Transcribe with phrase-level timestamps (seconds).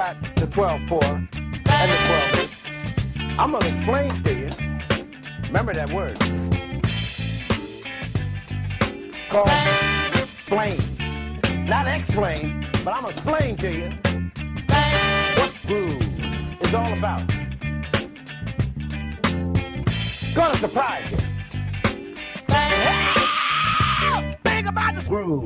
[0.00, 1.98] got the 12-4 and the
[2.34, 4.48] 12 I'm going to explain to you.
[5.48, 6.18] Remember that word.
[9.28, 9.48] Called
[10.22, 11.66] explain.
[11.66, 13.90] Not explain, but I'm going to explain to you
[15.36, 17.28] what groove is all about.
[20.34, 21.18] Gonna surprise you.
[24.44, 25.40] Think about the groove.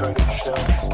[0.00, 0.89] contradictions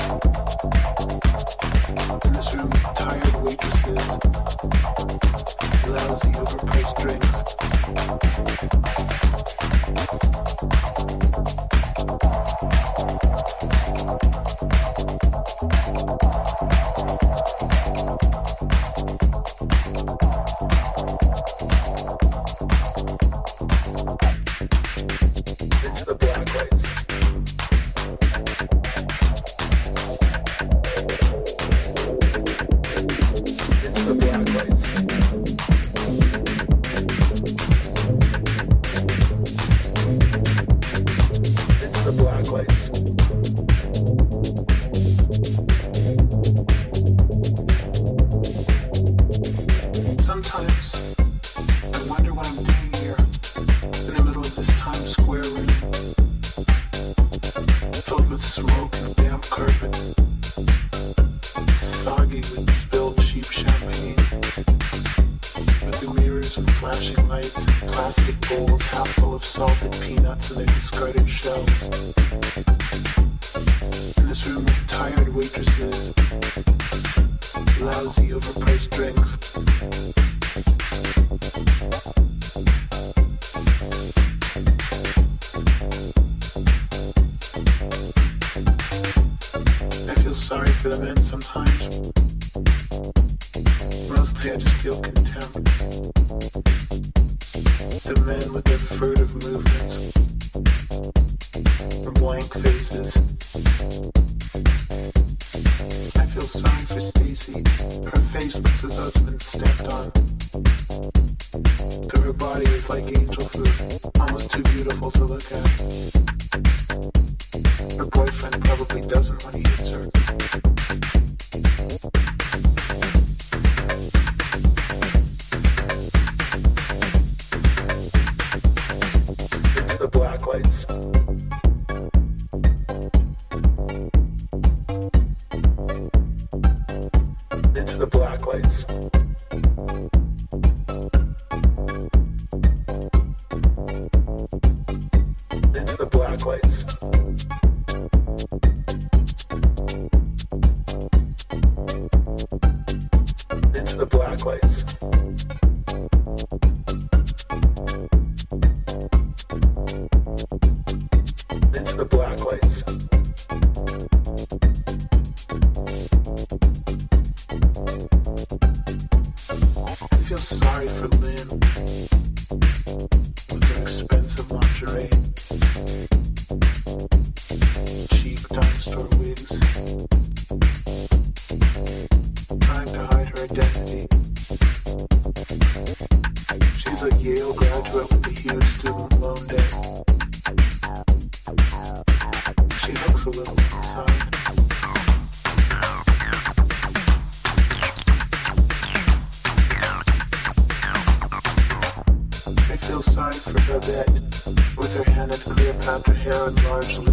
[206.50, 207.05] largely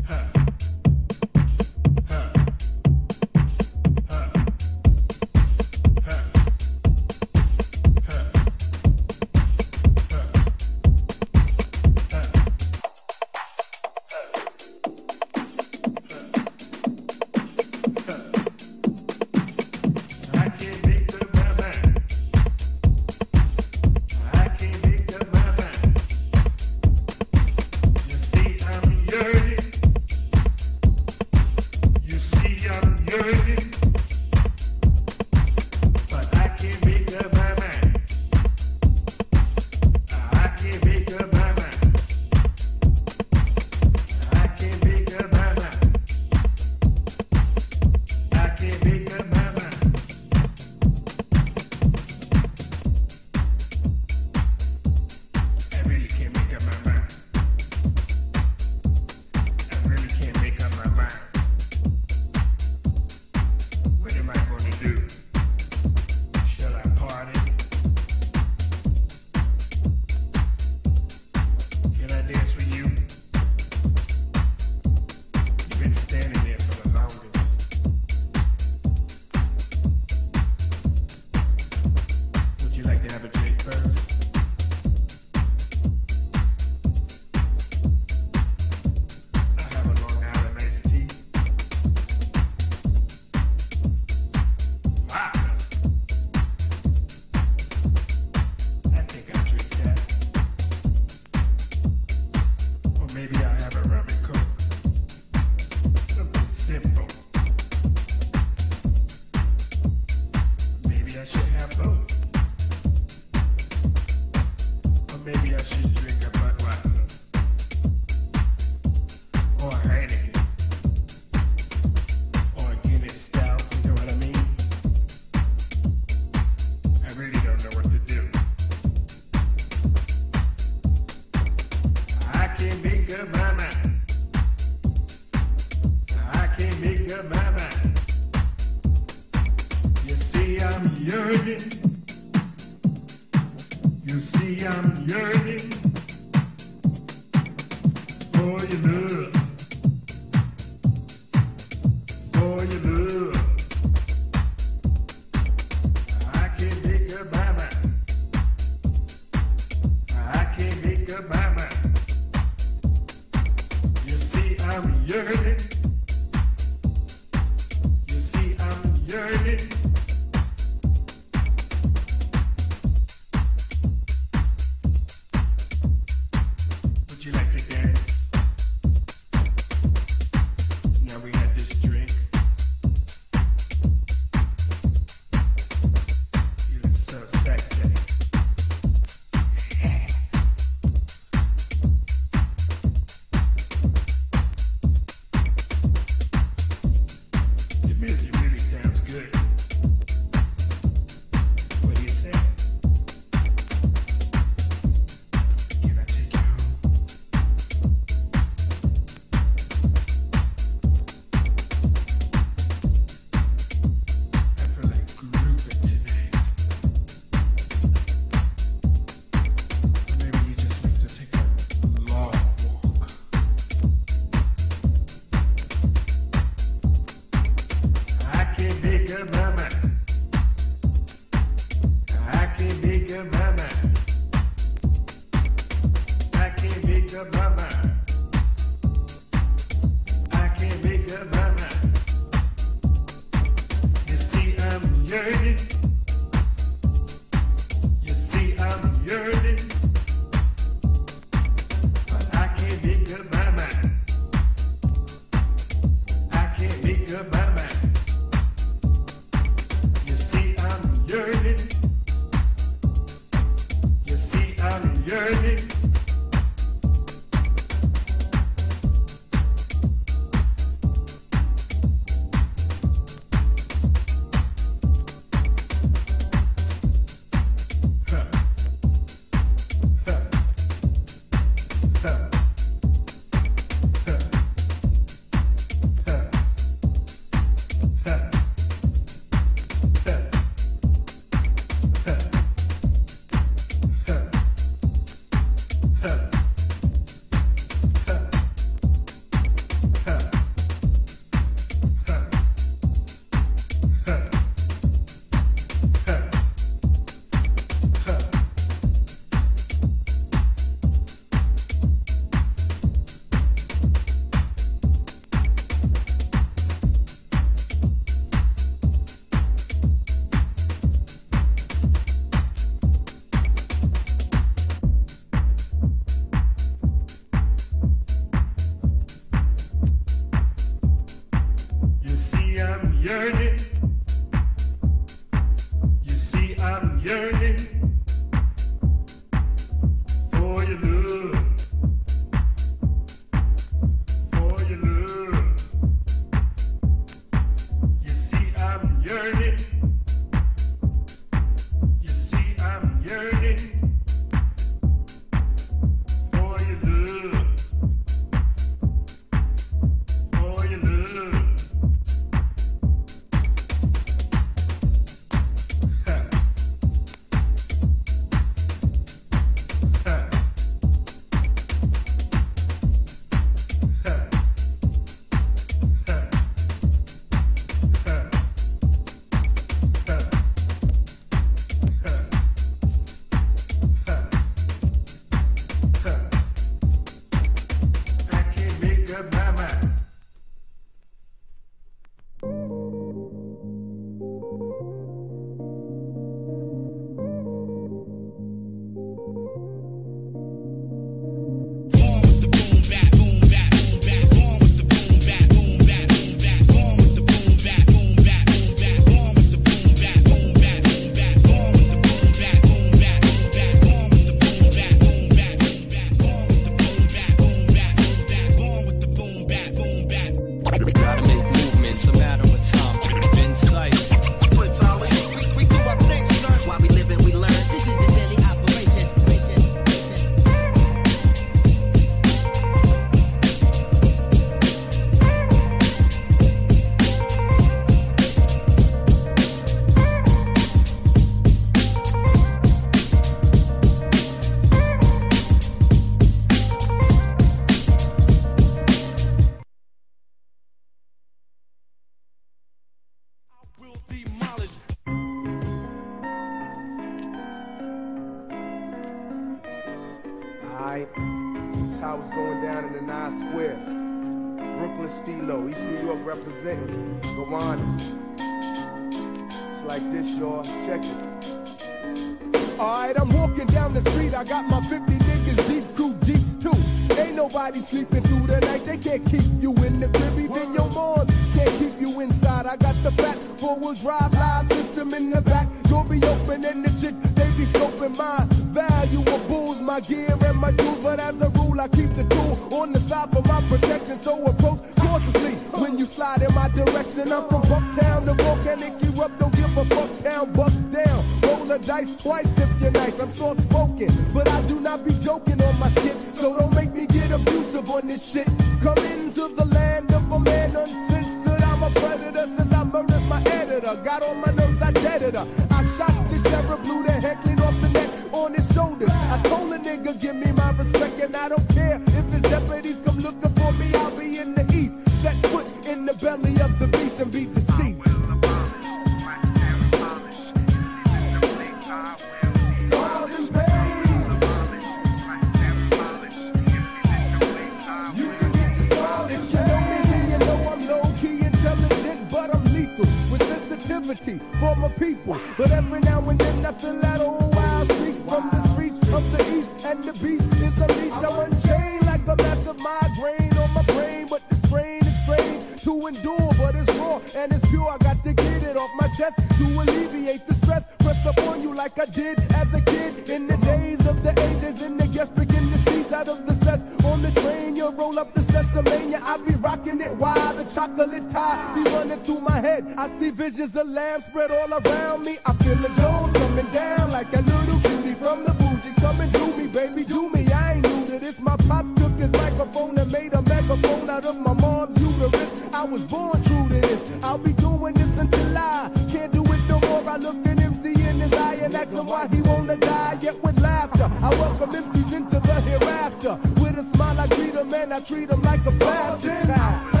[571.75, 572.93] be running through my head.
[572.97, 575.37] I see visions of lambs spread all around me.
[575.45, 579.47] I feel the Jones coming down like that little cutie from the Fugees coming to
[579.57, 580.51] me, baby, do me.
[580.51, 581.39] I ain't new to this.
[581.39, 585.49] My pops took this microphone and made a megaphone out of my mom's uterus.
[585.73, 587.01] I was born true to this.
[587.23, 590.07] I'll be doing this until I can't do it no more.
[590.07, 593.17] I look at MC in his eye and ask him why he wanna die.
[593.21, 596.39] Yet with laughter, I welcome MCs into the hereafter.
[596.61, 600.00] With a smile, I greet him and I treat him like a bastard.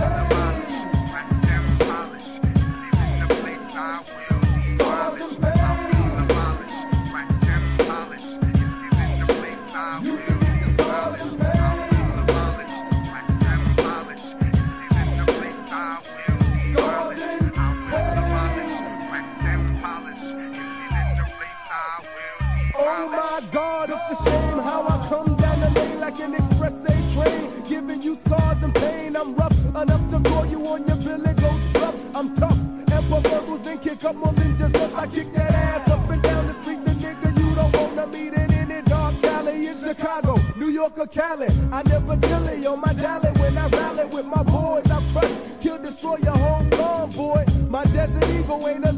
[24.09, 28.17] That's a shame how I come down the lane like an expressway train, giving you
[28.25, 29.15] scars and pain.
[29.15, 31.95] I'm rough enough to call you on your belly, go to bluff.
[32.15, 34.93] I'm tough and for verbals and kick up more than just us.
[34.93, 38.33] I kick that ass up and down the street, the nigga you don't wanna meet
[38.33, 41.47] in any dark alley in Chicago, New York or Cali.
[41.71, 44.89] I never dilly on my dally when I rally with my boys.
[44.89, 45.31] I crush,
[45.61, 47.45] kill, destroy your home, convoy.
[47.69, 48.90] My desert eagle ain't a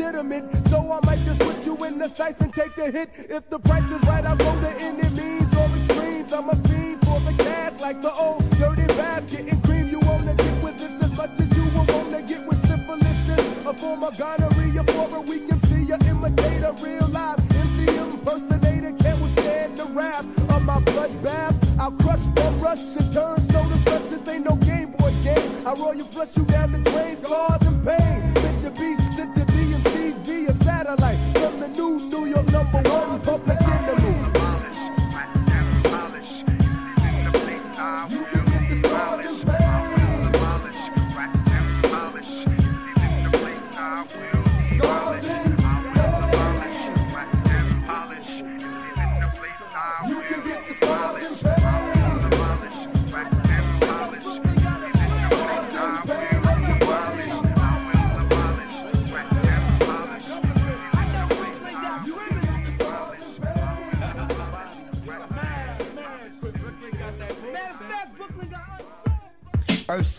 [0.00, 0.44] legitimate.
[0.68, 3.10] So I might just put you in the sights and take the hit.
[3.16, 6.32] If the price is right, I'll go to means or extremes.
[6.32, 9.88] I'm a fiend for the cash like the Ol' Dirty Bastard and cream.
[9.88, 13.28] You wanna get with this as much as you will wanna get with syphilis.
[13.28, 15.98] Is a form of gonorrhea for a weak MC, a
[16.82, 18.92] real live MC impersonator.
[19.02, 20.24] Can't withstand the rap
[20.54, 21.56] of my bloodbath.
[21.78, 24.08] I'll crush, the rush, and turn slow to swift.
[24.10, 25.66] This ain't no Game Boy game.
[25.66, 28.29] I roll you, flush you down the drain, scars and pain.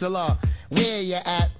[0.01, 0.39] Ursula,
[0.69, 1.51] where you at?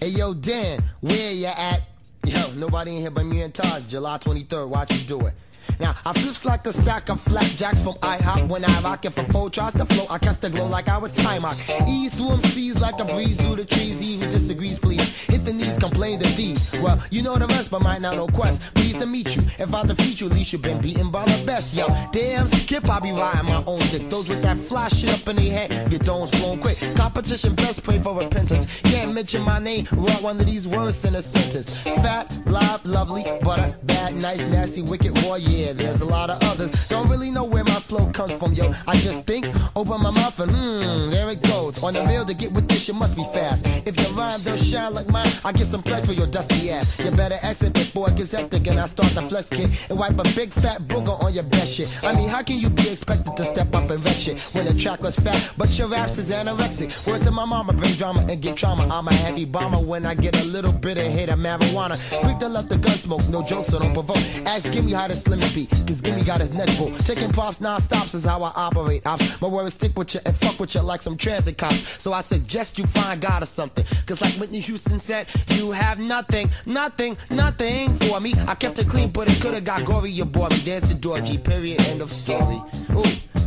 [0.00, 1.82] Hey yo, Dan, where you at?
[2.24, 3.86] Yo, nobody in here but me and Todd.
[3.90, 5.34] July 23rd, watch you do it.
[5.80, 8.48] Now, I flips like a stack of flapjacks from IHOP.
[8.48, 11.12] When I rock for four tries to flow, I cast the glow like I was
[11.12, 11.56] time out.
[11.88, 12.40] E through them
[12.84, 13.98] like a breeze through the trees.
[14.00, 15.26] He who disagrees, please.
[15.26, 16.72] Hit the knees, complain the D's.
[16.82, 18.62] Well, you know the rest, but might not know quest.
[18.74, 19.42] Pleased to meet you.
[19.58, 21.74] If I defeat you, at least you been beaten by the best.
[21.74, 24.10] Yo, damn skip, I be riding my own dick.
[24.10, 26.78] Those with that fly shit up in their head, get those flown quick.
[26.96, 28.80] Competition best pray for repentance.
[28.82, 31.68] Can't mention my name, write one of these words in a sentence.
[32.04, 35.63] Fat, live, lovely, butter, bad, nice, nasty, wicked, raw, yeah.
[35.72, 36.70] There's a lot of others.
[36.88, 38.72] Don't really know where my flow comes from, yo.
[38.86, 39.46] I just think,
[39.76, 41.82] open my mouth and mmm, there it goes.
[41.82, 43.66] On the rail to get with this, you must be fast.
[43.86, 46.98] If your rhyme don't shine like mine, I get some pledge for your dusty ass.
[46.98, 50.18] You better exit before it gets hectic and I start the flex kit and wipe
[50.18, 51.88] a big fat booger on your best shit.
[52.04, 54.74] I mean, how can you be expected to step up and wreck shit when the
[54.74, 57.06] track was fat, but your raps is anorexic?
[57.06, 58.86] Words to my mama, bring drama and get trauma.
[58.90, 61.96] I'm a heavy bomber when I get a little bit of hit of marijuana.
[62.22, 64.18] Quick to let the gun smoke, no jokes, so don't provoke.
[64.46, 66.92] Ask Gimme how to slim it cause Gimme got his neck full.
[66.96, 69.02] Taking props non-stops is how I operate.
[69.06, 72.02] I'm, my words stick with you and fuck with you like some transit cops.
[72.02, 73.84] So I suggest you find God or something.
[74.06, 78.34] Cause like Whitney Houston said, you have nothing, nothing, nothing for me.
[78.48, 80.10] I kept it clean, but it could've got gory.
[80.10, 80.56] You bore me.
[80.56, 81.38] There's the door, G.
[81.38, 81.80] Period.
[81.82, 82.60] End of story.
[82.96, 83.04] Ooh,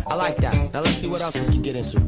[0.07, 0.73] I like that.
[0.73, 1.99] Now let's see what else we can get into.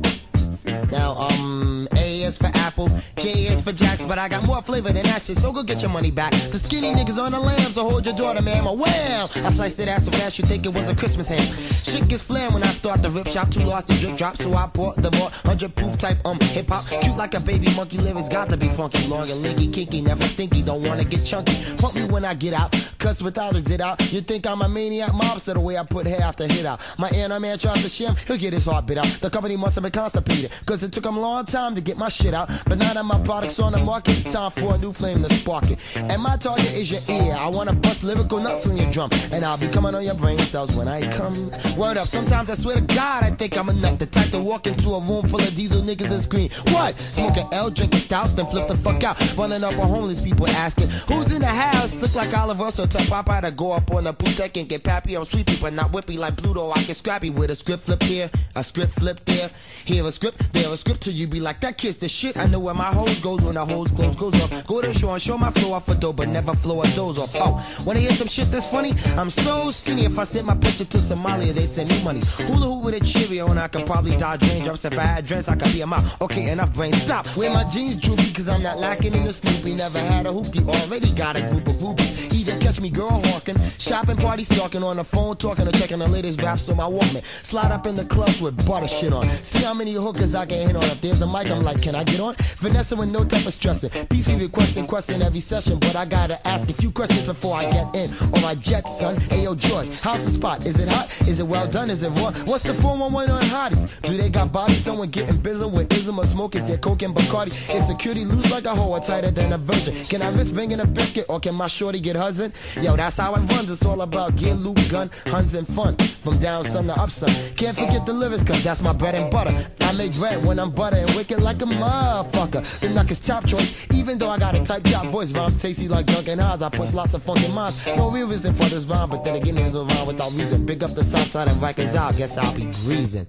[0.91, 1.87] Now, um,
[2.29, 5.35] is for Apple, J is for Jacks, but I got more flavor than that shit,
[5.37, 6.31] so go get your money back.
[6.31, 8.63] The skinny niggas on the lamb, so hold your daughter, man.
[8.63, 9.23] My wham!
[9.45, 11.41] I sliced that ass so fast you think it was a Christmas ham.
[11.83, 14.53] Shit gets flam when I start the rip shop, too lost to drip drop, so
[14.53, 16.85] I bought the more 100 proof type, um, hip hop.
[17.01, 20.23] Cute like a baby monkey, lyrics got to be funky, long and linky, kinky, never
[20.23, 21.55] stinky, don't wanna get chunky.
[21.77, 24.69] Pump me when I get out, cause without a get out, you think I'm a
[24.69, 26.79] maniac mobster the way I put hit after hit out.
[26.99, 29.07] My inner man tries to shim, he'll get his heart bit out.
[29.19, 31.97] The company must have been constipated, cause it took him a long time to get
[31.97, 32.49] my shit out.
[32.65, 35.33] But now that my product's on the market, it's time for a new flame to
[35.33, 35.79] spark it.
[35.95, 37.33] And my target is your ear.
[37.37, 39.09] I wanna bust lyrical nuts on your drum.
[39.31, 41.51] And I'll be coming on your brain cells when I come.
[41.77, 43.99] Word up, sometimes I swear to God, I think I'm a nut.
[43.99, 46.99] The type to walk into a room full of diesel niggas and scream, What?
[46.99, 49.17] Smoking L, drinking stout, then flip the fuck out.
[49.37, 52.01] Running up on homeless people asking, Who's in the house?
[52.01, 54.83] Look like Oliver Russell, tell Popeye to go up on the poop deck and get
[54.83, 55.15] pappy.
[55.15, 56.69] I'm sweepy, but not whippy like Pluto.
[56.71, 59.49] I get scrappy with a script flip here, a script flip there.
[59.85, 62.37] Here a script, there a script till you be like, That kid's the shit.
[62.37, 64.67] I know where my hose goes when the hose close goes off.
[64.67, 66.87] Go to the show and show my flow off a dough, but never flow a
[66.89, 67.35] doze off.
[67.35, 68.93] Oh, wanna hear some shit that's funny?
[69.17, 70.05] I'm so skinny.
[70.05, 72.21] If I send my picture to Somalia, they send me money.
[72.47, 74.85] Hula hoop with a Cheerio, and I could probably dodge raindrops.
[74.85, 76.21] If I had dress, I could be a mouth.
[76.21, 76.93] Okay, enough brain.
[76.93, 77.25] Stop.
[77.37, 79.75] Wear my jeans droopy, cause I'm not lacking in the Snoopy.
[79.75, 82.33] Never had a hoopty, already got a group of groupies.
[82.33, 86.07] Either catch me girl hawking, shopping, party stalking, on the phone talking or checking the
[86.07, 87.23] latest raps on my Walkman.
[87.25, 89.27] Slide up in the clubs with butter shit on.
[89.29, 90.83] See how many hookers I can hit on.
[90.83, 92.35] If there's a mic, I'm like, can I get on?
[92.57, 93.89] Vanessa with no type of stressing.
[94.07, 97.63] Peace we requesting, question every session, but I gotta ask a few questions before I
[97.71, 98.13] get in.
[98.33, 99.15] On my jet, son.
[99.35, 100.65] Ayo, George, how's the spot?
[100.65, 101.09] Is it hot?
[101.27, 101.89] Is it well done?
[101.89, 102.31] Is it raw?
[102.45, 104.01] What's the 411 on hotties?
[104.01, 104.83] Do they got bodies?
[104.83, 106.55] Someone getting busy with ism or smoke?
[106.55, 107.51] Is there coke and Bacardi?
[107.75, 109.95] Is security loose like a hoe or tighter than a virgin?
[110.05, 112.51] Can I risk bringing a biscuit or can my shorty get huzzing?
[112.81, 113.71] Yo, that's how it runs.
[113.71, 115.95] It's all about gear, loot, gun, huns, and fun.
[115.97, 117.29] From down sun to up sun.
[117.55, 119.53] Can't forget the lyrics, cause that's my bread and butter.
[119.81, 122.79] I make bread when I'm butter and wicked like a motherfucker.
[122.79, 125.33] The knuck is top choice, even though I got a type top voice.
[125.33, 126.61] Rhyme tasty like Duncan Hines.
[126.61, 127.87] I push lots of funk in minds.
[127.95, 130.65] No real reason for this rhyme, but then again, there's a rhyme without reason.
[130.65, 132.15] Big up the south side and Rikers out.
[132.17, 133.27] Guess I'll be breezing.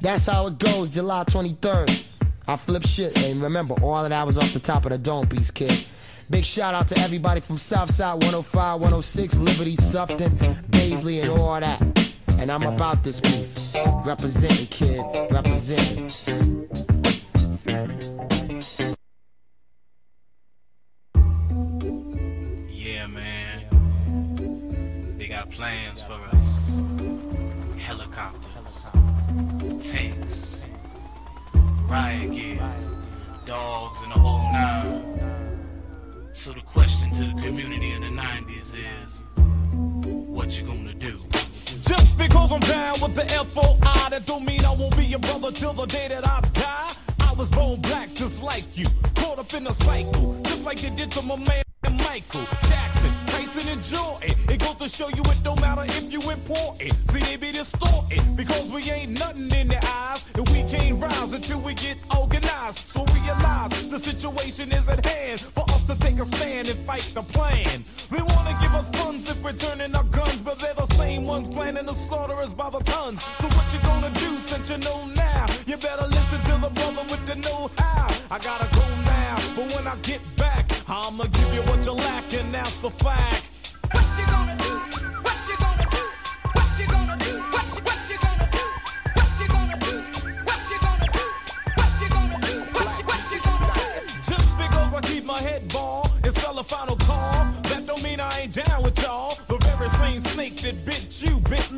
[0.00, 2.06] That's how it goes, July 23rd.
[2.46, 5.28] I flip shit, and remember, all of that was off the top of the dome
[5.28, 5.86] piece, kid.
[6.30, 10.30] Big shout out to everybody from Southside 105, 106, Liberty, Sutphin,
[10.70, 11.80] Baisley, and all that.
[12.38, 13.76] And I'm about this piece.
[14.04, 16.69] Representing, kid, representing.
[22.68, 23.64] Yeah, man.
[25.16, 26.68] They got plans for us.
[27.78, 28.82] Helicopters,
[29.82, 30.60] tanks,
[31.88, 32.60] riot gear,
[33.46, 35.16] dogs, and the whole nine.
[36.34, 39.20] So the question to the community in the 90s is,
[40.28, 41.18] what you gonna do?
[41.80, 45.50] Just because I'm down with the F-O-I, that don't mean I won't be your brother
[45.50, 46.89] till the day that I die.
[47.40, 48.84] Was born black just like you,
[49.14, 53.66] caught up in a cycle, just like they did to my man Michael Jackson, Tyson
[53.66, 54.36] and Jordan.
[54.50, 56.92] It goes to show you it don't matter if you important.
[57.10, 61.32] See, they be distorted because we ain't nothing in their eyes, and we can't rise
[61.32, 62.86] until we get organized.
[62.86, 67.10] So realize the situation is at hand for us to take a stand and fight
[67.14, 67.86] the plan.
[68.10, 71.48] They wanna give us funds if we're turning our guns, but they're the same ones
[71.48, 73.22] planning to slaughter us by the tons.
[73.38, 75.46] So what you gonna do since you know now?
[75.64, 78.08] You better listen to the brother with the know-how.
[78.30, 82.32] I gotta go now, but when I get back, I'ma give you what you lack,
[82.34, 83.44] and that's a fact.
[83.92, 84.72] What you gonna do?
[85.26, 86.02] What you gonna do?
[86.56, 87.32] What you gonna do?
[87.54, 88.64] What you, what you gonna do?
[89.18, 89.92] What you gonna do?
[90.48, 91.24] What you gonna do?
[91.78, 92.54] What you gonna do?
[92.74, 93.86] What you, what you gonna do?
[94.30, 97.46] Just because I keep my head ball and sell a final call,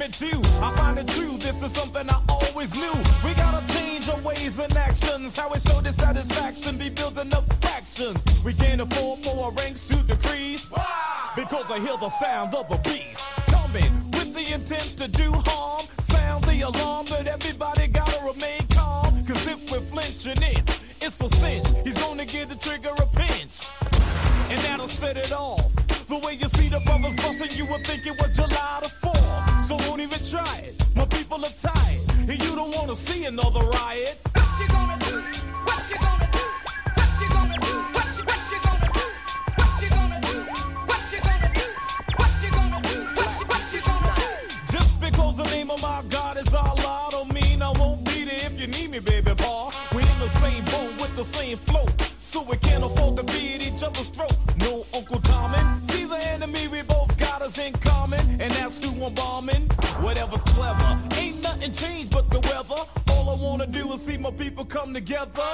[0.02, 0.40] me too.
[0.60, 2.94] I find it true, this is something I always knew.
[3.24, 5.36] We gotta change our ways and actions.
[5.36, 8.20] How we show dissatisfaction, be building up fractions.
[8.44, 10.66] We can't afford for our ranks to decrease.
[11.36, 15.86] Because I hear the sound of a beast coming with the intent to do harm.
[16.00, 19.24] Sound the alarm, but everybody gotta remain calm.
[19.24, 21.68] Cause if we're flinching it, it's a cinch.
[21.84, 23.68] He's gonna give the trigger a pinch.
[24.50, 25.70] And that'll set it off.
[26.08, 28.81] The way you see the brothers busting, you would think it was July
[32.92, 34.18] wanna see another riot.
[34.34, 35.22] What you gonna do?
[35.64, 36.44] What you gonna do?
[36.94, 37.74] What you gonna do?
[37.94, 39.04] What you, what you gonna do?
[39.56, 40.44] What you gonna do?
[40.90, 41.66] What you gonna do?
[42.16, 43.04] What you gonna do?
[43.14, 44.76] What you, what you gonna do?
[44.76, 48.44] Just because the name of my God is Allah don't mean I won't be there
[48.44, 49.70] if you need me, baby boy.
[49.94, 51.91] We're in the same boat with the same float.
[64.82, 65.52] Come together.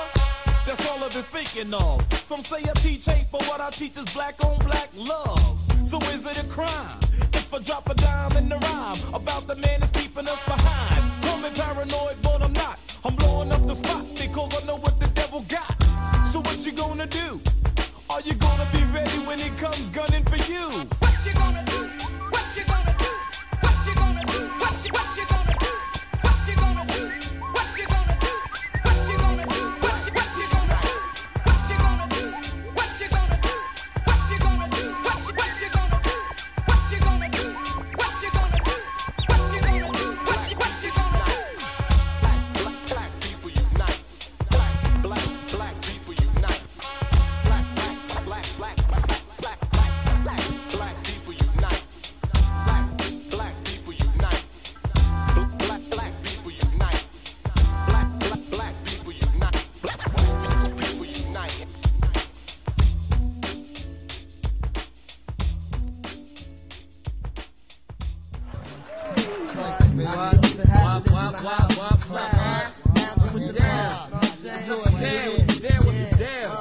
[0.65, 2.03] That's all I've been thinking of.
[2.15, 5.59] Some say I teach hate, but what I teach is black on black love.
[5.85, 6.99] So is it a crime
[7.35, 11.23] if I drop a dime in the rhyme about the man that's keeping us behind?
[11.25, 12.79] Call me paranoid, but I'm not.
[13.05, 15.77] I'm blowing up the spot because I know what the devil got.
[16.33, 17.39] So what you gonna do?
[18.09, 20.08] Are you gonna be ready when it comes gunning
[69.99, 70.41] Now you
[73.35, 74.23] with the bell.
[74.33, 76.58] So a dare was a dare was a dare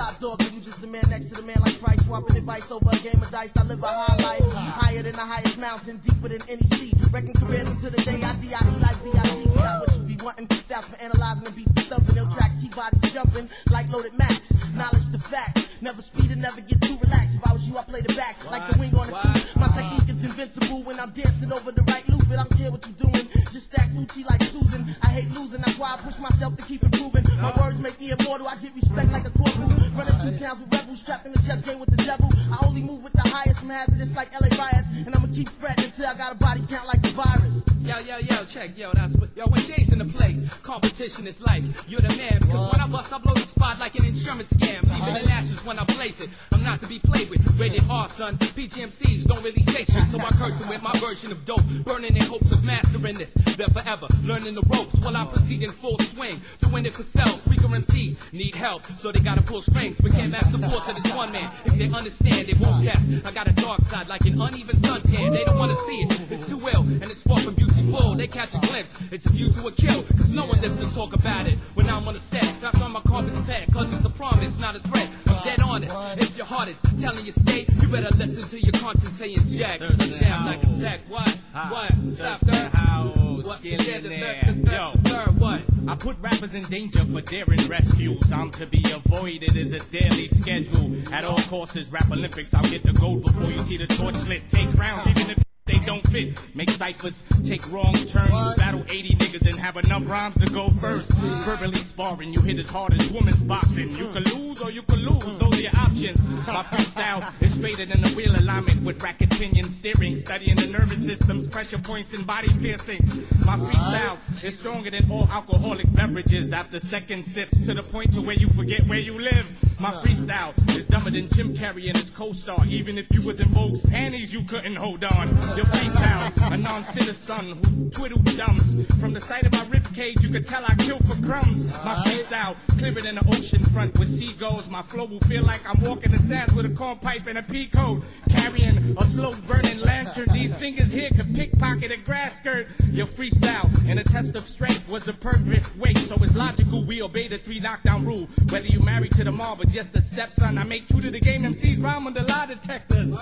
[0.00, 2.88] top dog, you just the man next to the man like Christ, swapping advice over
[2.88, 3.52] a game of dice.
[3.56, 6.92] I live a high life, higher than the highest mountain, deeper than any sea.
[7.12, 9.44] Wrecking careers until the day I die, like B.I.G.
[9.60, 13.12] Got what you be wanting, stats for analyzing the beats, thumping, No tracks, keep bodies
[13.12, 14.56] jumping like loaded max.
[14.72, 17.36] Knowledge the facts, never speed and never get too relaxed.
[17.36, 19.56] If I was you, I play the back like the wing on a coupe.
[19.60, 22.86] My technique is invincible when I'm dancing over the right and I don't care what
[22.86, 23.26] you're doing.
[23.50, 24.86] Just stack Gucci like Susan.
[25.02, 27.24] I hate losing, that's why I push myself to keep improving.
[27.40, 28.48] My words make me immortal.
[28.48, 29.68] I get respect like a corporal.
[29.68, 32.28] Running through towns with rebels trapped in the chess game with the devil.
[32.50, 35.84] I only move with the highest, I'm hazardous like LA riots, and I'ma keep spreading
[35.84, 37.66] until I got a body count like the virus.
[37.80, 41.40] Yo, yo, yo, check, yo, that's what, yo, when Jay's in the place, competition is
[41.42, 44.48] like, you're the man, because when I bust, I blow the spot like an instrument
[44.48, 47.84] scam, leaving the ashes when I place it, I'm not to be played with, rated
[47.88, 51.64] R, son, PGMCs don't really say shit, so I curse with my version of dope,
[51.84, 55.70] burning in hopes of mastering this, they're forever, learning the ropes, while I proceed in
[55.70, 59.62] full swing, to win it for self, weaker MCs need help, so they gotta pull
[59.62, 62.84] strings, but can't master the force of this one man, if they understand, they won't
[62.84, 66.30] test, I got a dark side like an uneven suntan, they don't wanna see it,
[66.30, 69.50] it's too ill, and it's far from beautiful, they catch a glimpse, it's a view
[69.50, 72.20] to a kill, cause no one lives to talk about it, when I'm on the
[72.20, 75.62] set, that's why my carpet's pet, cause it's a promise, not a threat, I'm dead
[75.62, 79.38] honest, if your heart is telling you stay, you better listen to your conscience saying
[79.48, 81.28] jack, jam like a tech, what,
[81.68, 83.16] what, stop that, House,
[83.46, 84.92] What's third, the Yo.
[84.94, 85.62] the third, what?
[85.88, 88.32] I put rappers in danger for daring rescues.
[88.32, 90.94] I'm to be avoided as a daily schedule.
[91.12, 94.48] At all courses, rap Olympics, I'll get the gold before you see the torch lit.
[94.48, 96.40] Take rounds, even if they don't fit.
[96.54, 98.54] Make ciphers, take wrong turns.
[98.56, 101.12] Battle 80 niggas and have enough rhymes to go first.
[101.44, 103.90] Verbally sparring, you hit as hard as women's boxing.
[103.90, 106.26] You can lose or you can lose, those are your options.
[106.46, 110.16] My freestyle is straighter than the wheel alignment with racket pinion steering.
[110.16, 113.16] Studying the nervous systems, pressure points, and body piercings.
[113.46, 116.52] My freestyle is stronger than all alcoholic beverages.
[116.52, 119.46] After second sips, to the point to where you forget where you live.
[119.80, 122.66] My freestyle is dumber than Jim Carrey and his co-star.
[122.66, 125.28] Even if you was in Vogue's panties, you couldn't hold on.
[125.60, 128.76] Your freestyle, a non-citizen who twiddled thumbs.
[128.98, 131.66] From the sight of my ribcage, you could tell I kill for crumbs.
[131.84, 134.70] My freestyle, clearer than the ocean front with seagulls.
[134.70, 137.42] My flow will feel like I'm walking the sands with a corn pipe and a
[137.42, 138.02] pea coat.
[138.30, 140.28] Carrying a slow burning lantern.
[140.32, 142.68] These fingers here could pickpocket a grass skirt.
[142.90, 145.98] Your freestyle and a test of strength was the perfect weight.
[145.98, 148.30] So it's logical we obey the three knockdown rule.
[148.48, 151.20] Whether you married to the mob or just a stepson, I make true to the
[151.20, 151.42] game.
[151.42, 153.14] MCs rhyme on the lie detectors.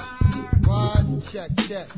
[0.68, 1.24] What?
[1.24, 1.88] Check, check.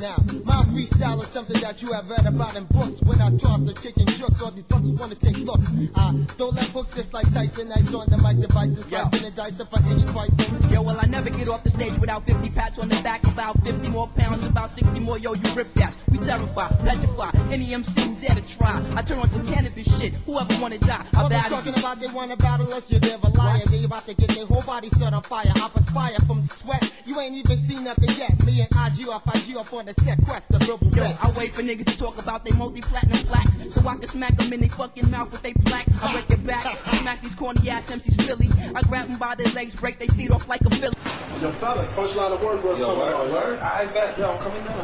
[0.00, 3.00] Now, my freestyle is something that you have read about in books.
[3.02, 5.70] When I talk to chicken jokes, all these fuckers wanna take looks.
[5.96, 7.68] I don't let books just like Tyson.
[7.68, 10.70] Nice on the mic devices, slicing and dicing for any pricing.
[10.70, 13.62] Yo, well, I never get off the stage without 50 pats on the back, about
[13.62, 15.18] 50 more pounds, about 60 more.
[15.18, 15.96] Yo, you rip that.
[16.10, 18.82] We terrify, petrify any MC who dare to try.
[18.96, 20.12] I turn on some cannabis shit.
[20.26, 21.80] Whoever wanna die, I battle talking you.
[21.80, 23.62] about they wanna battle us, you're never liar.
[23.70, 25.52] They about to get their whole body set on fire.
[25.54, 26.82] I perspire from the sweat.
[27.06, 28.44] You ain't even seen nothing yet.
[28.44, 31.16] Me and IG off IG off on the set quest, the verbal Yo, vet.
[31.22, 34.52] I wait for niggas to talk about they multi-platinum plaque, so I can smack them
[34.52, 35.86] in their fucking mouth with they plaque.
[36.02, 36.64] I break their back,
[36.98, 38.48] smack these corny ass MCs Philly.
[38.74, 40.96] I grab them by their legs, break their feet off like a Philly.
[41.40, 43.58] Yo, fellas, punchline of word, word, Yo, coming word, on, word.
[43.60, 44.18] I bet.
[44.18, 44.82] Yo, I'm coming down.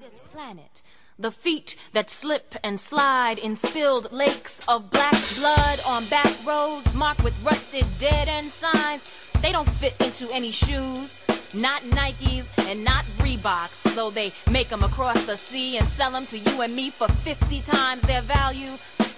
[0.00, 0.82] this planet.
[1.18, 6.92] The feet that slip and slide in spilled lakes of black blood on back roads
[6.94, 9.23] marked with rusted dead end signs.
[9.44, 11.20] They don't fit into any shoes.
[11.52, 16.24] Not Nikes and not Reeboks, though they make them across the sea and sell them
[16.26, 18.72] to you and me for 50 times their value.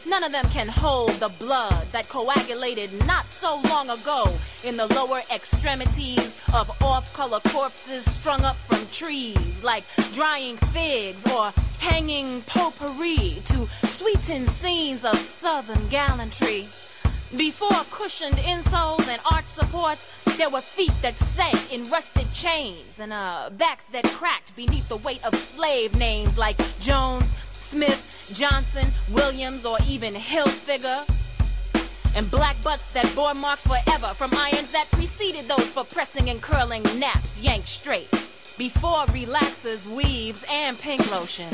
[0.05, 4.89] None of them can hold the blood that coagulated not so long ago in the
[4.95, 12.43] lower extremities of off color corpses strung up from trees, like drying figs or hanging
[12.49, 16.67] potpourri to sweeten scenes of southern gallantry.
[17.35, 23.13] Before cushioned insoles and arch supports, there were feet that sank in rusted chains and
[23.13, 29.67] uh, backs that cracked beneath the weight of slave names like Jones, Smith, Johnson, Williams,
[29.67, 31.05] or even Hilfiger.
[32.17, 36.41] And black butts that bore marks forever from irons that preceded those for pressing and
[36.41, 38.11] curling naps yanked straight.
[38.57, 41.49] Before relaxers, weaves, and pink lotion.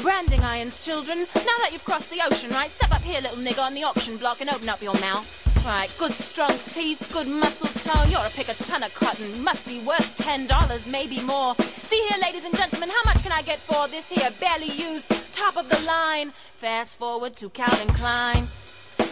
[0.00, 1.26] Branding irons, children.
[1.34, 2.70] Now that you've crossed the ocean, right?
[2.70, 5.38] Step up here, little nigga, on the auction block and open up your mouth.
[5.64, 8.10] Right, good strong teeth, good muscle tone.
[8.10, 9.44] You ought to pick a ton of cotton.
[9.44, 11.54] Must be worth ten dollars, maybe more.
[11.56, 15.12] See here, ladies and gentlemen, how much can I get for this here barely used,
[15.32, 16.32] top of the line?
[16.56, 18.48] Fast forward to Calvin Klein.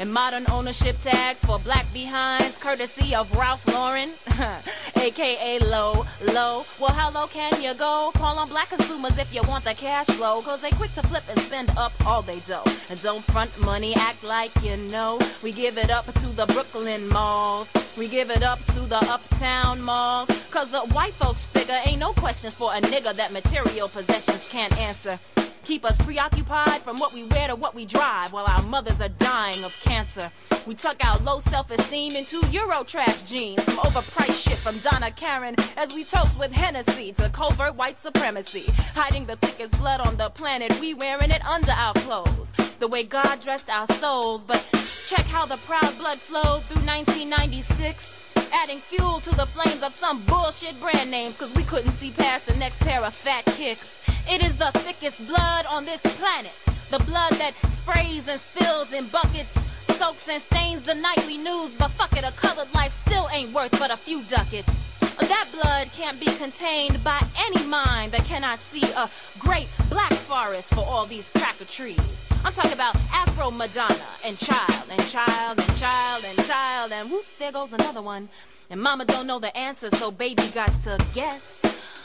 [0.01, 4.09] And modern ownership tags for black behinds, courtesy of Ralph Lauren,
[4.96, 6.64] aka Low Low.
[6.80, 8.11] Well, how low can you go?
[8.14, 11.24] Call on black consumers if you want the cash flow, cause they quick to flip
[11.28, 12.64] and spend up all they dough.
[12.88, 15.20] And don't front money, act like you know.
[15.42, 19.82] We give it up to the Brooklyn malls, we give it up to the uptown
[19.82, 24.48] malls, cause the white folks figure ain't no questions for a nigga that material possessions
[24.48, 25.18] can't answer.
[25.64, 29.08] Keep us preoccupied from what we wear to what we drive while our mothers are
[29.08, 30.30] dying of cancer.
[30.66, 35.11] We tuck our low self esteem into Euro trash jeans, some overpriced shit from Donna
[35.11, 38.64] Karan as we toast with Hennessy to covert white supremacy.
[38.94, 42.52] Hiding the thickest blood on the planet, we wearing it under our clothes.
[42.78, 44.64] The way God dressed our souls, but
[45.06, 48.19] check how the proud blood flowed through 1996.
[48.53, 52.46] Adding fuel to the flames of some bullshit brand names, cause we couldn't see past
[52.46, 54.03] the next pair of fat kicks.
[54.28, 56.79] It is the thickest blood on this planet.
[56.91, 61.72] The blood that sprays and spills in buckets, soaks and stains the nightly news.
[61.74, 64.86] But fuck it, a colored life still ain't worth but a few ducats.
[65.20, 70.74] That blood can't be contained by any mind that cannot see a great black forest
[70.74, 72.26] for all these cracker trees.
[72.45, 77.36] I'm talking about Afro Madonna and child and child and child and child and whoops,
[77.36, 78.28] there goes another one.
[78.68, 81.62] And mama don't know the answer, so baby got to guess.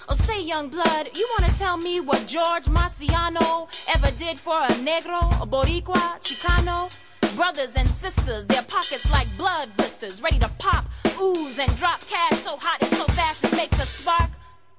[0.08, 4.68] Oh, say, young blood, you wanna tell me what George Marciano ever did for a
[4.90, 6.92] negro, a boricua, chicano?
[7.36, 10.86] Brothers and sisters, their pockets like blood blisters, ready to pop,
[11.20, 14.30] ooze, and drop cash so hot and so fast it makes a spark.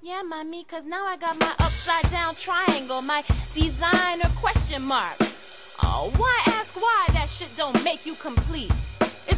[0.00, 5.16] Yeah, mommy, cause now I got my upside down triangle, my designer question mark.
[5.82, 8.72] Oh, why ask why that shit don't make you complete?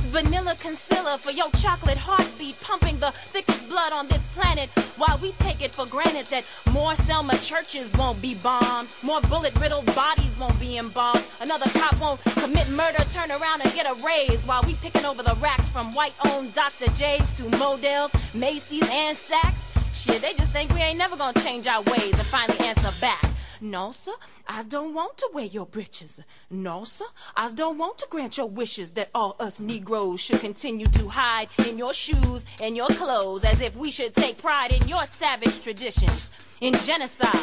[0.08, 4.70] Vanilla concealer for your chocolate heartbeat, pumping the thickest blood on this planet.
[4.96, 9.58] While we take it for granted that more Selma churches won't be bombed, more bullet
[9.60, 13.94] riddled bodies won't be embalmed, another cop won't commit murder, turn around and get a
[14.02, 14.42] raise.
[14.46, 16.90] While we picking over the racks from white owned Dr.
[16.92, 19.68] Jay's to Models, Macy's, and Saks.
[19.92, 23.37] Shit, they just think we ain't never gonna change our ways and finally answer back.
[23.60, 24.12] No, sir,
[24.46, 26.20] I don't want to wear your breeches.
[26.50, 27.06] No, sir,
[27.36, 31.48] I don't want to grant your wishes that all us Negroes should continue to hide
[31.66, 35.60] in your shoes and your clothes as if we should take pride in your savage
[35.60, 36.30] traditions,
[36.60, 37.34] in genocide.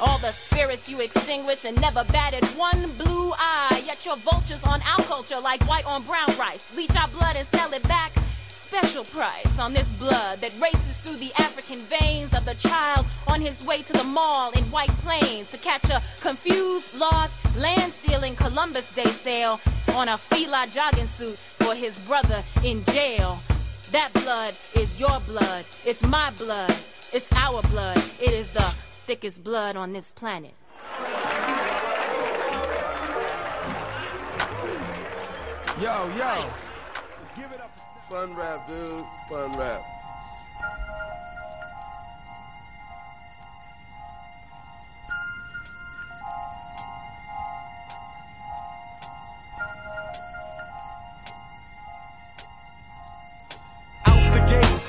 [0.00, 3.82] All the spirits you extinguished and never batted one blue eye.
[3.84, 6.74] Yet you're vultures on our culture like white on brown rice.
[6.76, 8.12] Leach our blood and sell it back
[8.70, 13.40] special price on this blood that races through the African veins of the child on
[13.40, 18.36] his way to the mall in White Plains to catch a confused, lost, land stealing
[18.36, 19.60] Columbus Day sale
[19.96, 23.40] on a Fila jogging suit for his brother in jail.
[23.90, 25.64] That blood is your blood.
[25.84, 26.72] It's my blood.
[27.12, 27.98] It's our blood.
[28.22, 28.62] It is the
[29.04, 30.54] thickest blood on this planet.
[35.80, 36.69] Yo, yo.
[38.10, 39.04] Fun rap, dude.
[39.28, 39.99] Fun rap.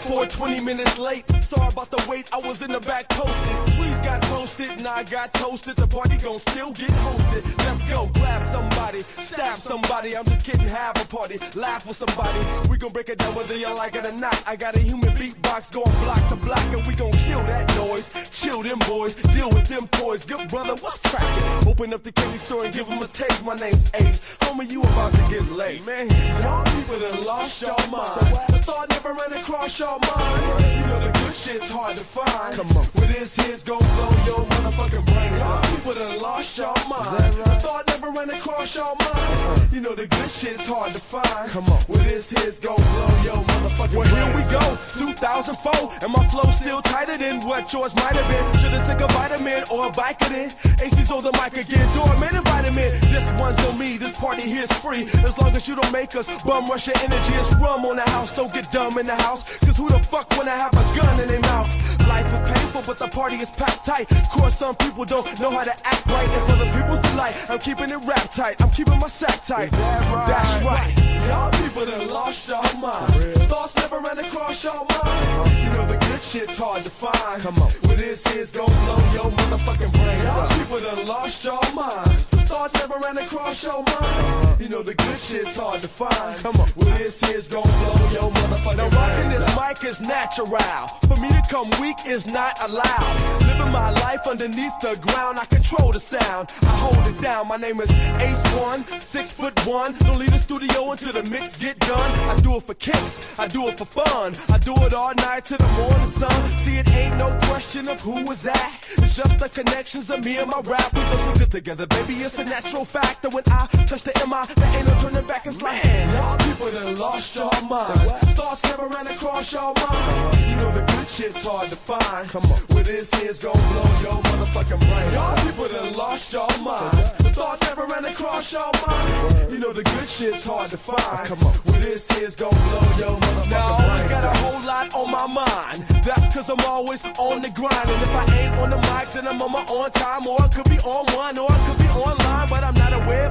[0.02, 1.24] 420 minutes late.
[1.44, 3.74] Sorry about the wait, I was in the back posted.
[3.76, 5.76] Trees got roasted, and I got toasted.
[5.76, 7.58] The party gon' still get hosted.
[7.60, 10.18] Let's go, grab somebody, stab somebody.
[10.18, 12.40] I'm just kidding, have a party, laugh with somebody.
[12.70, 14.42] We gon' break it down whether you like it or not.
[14.48, 18.10] I got a human beatbox going block to block, and we gon' kill that noise.
[18.32, 20.26] Chill them boys, deal with them toys.
[20.26, 21.70] Good brother, what's crackin'?
[21.70, 23.46] Open up the candy store and give them a taste.
[23.46, 24.38] My name's Ace.
[24.42, 25.88] Homie, you about to get laced.
[25.88, 26.10] Man,
[26.42, 28.08] y'all people done lost your mind.
[28.08, 28.20] So
[28.52, 30.78] The thought never ran across your mind.
[30.78, 32.56] You know the good shit's hard to find.
[32.56, 32.86] Come on.
[32.96, 35.64] Well, this here's gon' blow your motherfucking brains out.
[35.76, 37.34] People done lost your mind.
[37.34, 39.02] The thought never ran across your mind.
[39.02, 39.68] Uh-huh.
[39.72, 41.50] You know the good shit's hard to find.
[41.52, 41.80] Come on.
[41.88, 44.64] Well, this here's gon' blow your motherfucking Well, here we go.
[44.98, 48.60] 2004, and my flow still tighter than what yours might have been.
[48.60, 50.50] Should've took a vitamin or a Vicodin.
[50.82, 51.88] AC's on the mic again.
[51.96, 52.92] Dormant and vitamin.
[53.12, 53.98] This one's on me.
[53.98, 55.04] This party here's free.
[55.24, 57.34] As long as you don't make us bum rush your energy.
[57.36, 58.36] It's rum on the house.
[58.36, 59.58] Don't get dumb in the house.
[59.60, 61.72] Cause who the fuck wanna have a gun in their mouth?
[62.08, 64.12] Life is painful, but the party is packed tight.
[64.12, 66.30] Of course, some people don't know how to act right.
[66.38, 68.62] And for the people's delight, I'm keeping it wrap tight.
[68.62, 69.72] I'm keeping my sack tight.
[69.72, 70.28] That right?
[70.28, 70.94] That's right.
[71.28, 73.08] Y'all people done lost your mind.
[73.50, 75.64] Thoughts never ran across your mind.
[75.64, 77.42] You know the good shit's hard to find.
[77.42, 77.72] Come on.
[77.84, 82.31] Well, this is gon' blow your motherfucking brains Y'all people done lost your minds.
[82.52, 84.60] Thoughts never ran across your mind.
[84.60, 86.38] You know the good shit's hard to find.
[86.44, 86.68] Come on.
[86.76, 90.88] Well, this here's gon' blow your motherfucking Now rocking this mic is natural.
[91.08, 93.42] For me to come weak is not allowed.
[93.48, 96.52] Living my life underneath the ground, I control the sound.
[96.62, 97.48] I hold it down.
[97.48, 99.96] My name is Ace One, six foot one.
[100.00, 102.12] Don't leave the studio until the mix get done.
[102.30, 104.34] I do it for kicks, I do it for fun.
[104.54, 106.58] I do it all night till the morning sun.
[106.58, 108.86] See, it ain't no question of who was that.
[108.98, 110.94] It's just the connections of me and my rap.
[110.94, 112.16] We go so good together, baby.
[112.16, 115.46] It's a natural fact that when I touch the MI, there ain't no turning back.
[115.46, 118.02] It's like, y'all people done lost your mind.
[118.38, 120.50] Thoughts never ran across your mind.
[120.50, 122.30] You know the good shit's hard to find.
[122.30, 122.60] Come on.
[122.70, 125.14] Well, this here's gon' blow your motherfucking brain.
[125.14, 127.21] Y'all people done lost your mind.
[127.42, 129.52] Thoughts never ran across your mind.
[129.52, 131.28] You know the good shit's hard to find.
[131.28, 131.56] Come on.
[131.66, 135.10] Well, this here's gon' blow your motherfucking now, I always got a whole lot on
[135.10, 135.88] my mind.
[136.06, 137.90] That's cause I'm always on the grind.
[137.90, 140.28] And if I ain't on the mic, then I'm on my own time.
[140.28, 143.30] Or I could be on one, or I could be online, but I'm not aware.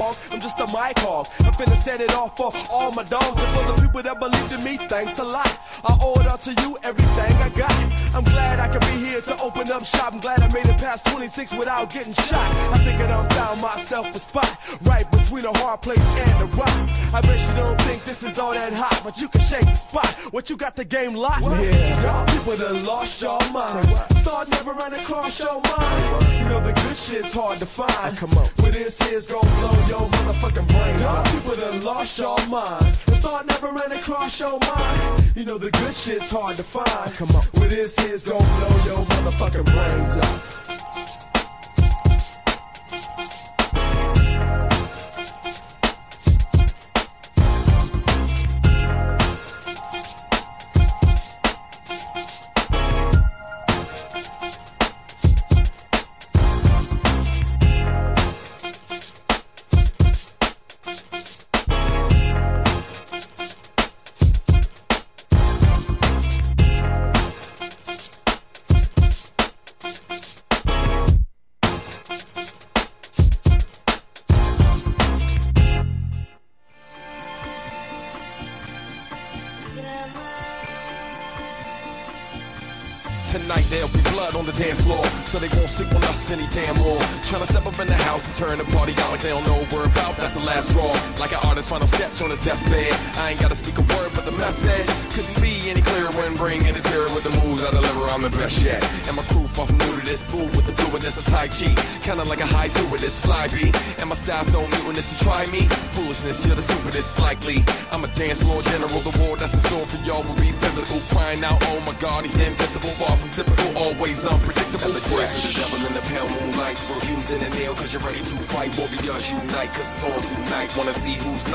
[0.00, 1.26] I'm just a mic hog.
[1.40, 4.52] I'm finna set it off for all my dogs and for the people that believed
[4.52, 4.76] in me.
[4.86, 5.50] Thanks a lot.
[5.84, 8.14] I owe it all to you, everything I got.
[8.14, 10.12] I'm glad I could be here to open up shop.
[10.12, 12.46] I'm glad I made it past 26 without getting shot.
[12.74, 16.46] I think I done found myself a spot right between a hard place and a
[16.54, 16.78] rock.
[17.12, 19.74] I bet you don't think this is all that hot, but you can shake the
[19.74, 20.06] spot.
[20.30, 21.42] What you got the game locked?
[21.42, 23.88] Yeah, y'all people done lost your mind.
[24.22, 26.38] Thought never ran across your mind.
[26.38, 28.16] You know the good shit's hard to find.
[28.16, 31.24] Come on, but this here's gonna blow your motherfucking brains out.
[31.32, 32.84] People done lost your mind.
[33.06, 35.32] The thought never ran across your mind.
[35.34, 37.14] You know the good shit's hard to find.
[37.14, 40.67] Come on, but this here's gonna blow your motherfucking brains out.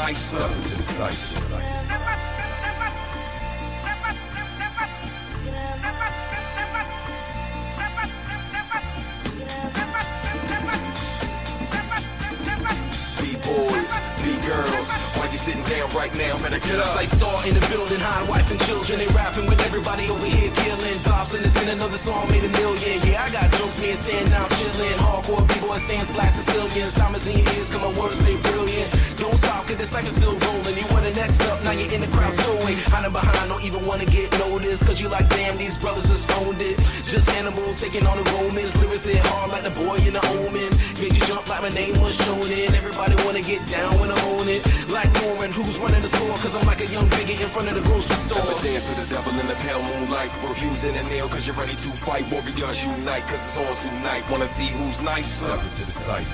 [0.03, 0.37] Nicer?
[0.37, 1.15] To the sight.
[13.19, 16.37] B-boys, B-girls, why you sitting down right now?
[16.39, 16.95] Better get up.
[16.95, 18.99] Like star in the building, high wife and children.
[18.99, 20.97] They rapping with everybody over here killing.
[21.03, 22.99] Dobson is in another song, made a million.
[23.07, 24.97] Yeah, I got jokes, me and stand out chilling.
[24.99, 26.93] Hardcore b-boy stands blast Sicilians.
[26.95, 29.02] Diamonds in your ears, come my words stay brilliant.
[29.73, 30.77] Don't stop, this life is still rolling.
[30.77, 32.77] You were the next up, now you're in the crowd stowing.
[32.93, 34.85] Hiding behind, don't even wanna get noticed.
[34.85, 36.77] Cause you like, damn, these brothers just stoned it.
[37.09, 38.75] Just Hannibal taking on the Romans.
[38.81, 40.71] Lyrics hit hard like the boy in the omen.
[41.01, 42.69] Made you jump like my name was shown in.
[42.75, 44.61] Everybody wanna get down when I'm on it.
[44.89, 46.37] Like Norman, who's running the store?
[46.43, 48.37] Cause I'm like a young biggie in front of the grocery store.
[48.37, 50.31] Ever dance with the devil in the pale moonlight?
[50.45, 52.29] Refusing a nail cause you're ready to fight.
[52.29, 54.23] Warriors unite cause it's on tonight.
[54.29, 55.49] Wanna see who's nicer?
[55.49, 56.27] Step into the sight.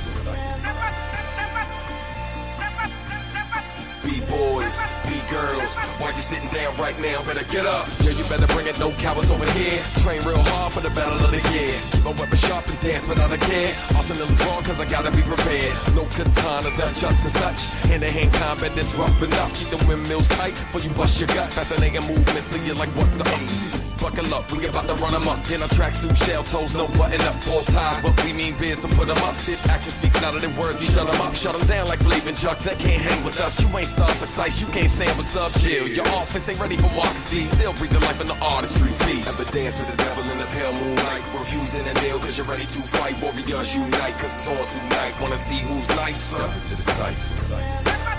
[4.04, 7.22] B-boys, B-girls, why you sitting down right now?
[7.24, 7.88] Better get up.
[8.02, 9.82] Yeah, you better bring it, no cowards over here.
[10.04, 11.74] Train real hard for the battle of the year.
[11.92, 13.74] Keep my weapon sharp and dance without a care.
[13.96, 15.74] Arsenal is wrong cause I gotta be prepared.
[15.96, 17.60] No katanas, nunchucks and such.
[17.90, 19.54] Hand-to-hand combat that's rough enough.
[19.56, 21.54] Keep the windmills tight for you bust your gut.
[21.54, 25.40] Fascinating movements, leave you like what the Buckle up, we about to run 'em up.
[25.52, 28.02] In a tracksuit, shell toes, no button up, all ties.
[28.02, 29.36] But we mean biz, so put 'em up.
[29.68, 31.36] Actions speak louder than words, we shut 'em up.
[31.36, 33.60] Shut 'em down like Flavin' Chuck, that can't hang with us.
[33.60, 35.88] You ain't stars precise, you can't stand with sub chill.
[35.88, 37.46] Your offense ain't ready for Marcus D.
[37.46, 39.28] Still breathe the life in the artistry, peace.
[39.28, 41.24] Ever dance with the devil in the pale moonlight?
[41.38, 43.20] Refusing a nail cause you're ready to fight.
[43.22, 45.14] Warriors unite cause it's on tonight.
[45.20, 46.38] Wanna see who's nicer?
[46.38, 48.19] To the sight.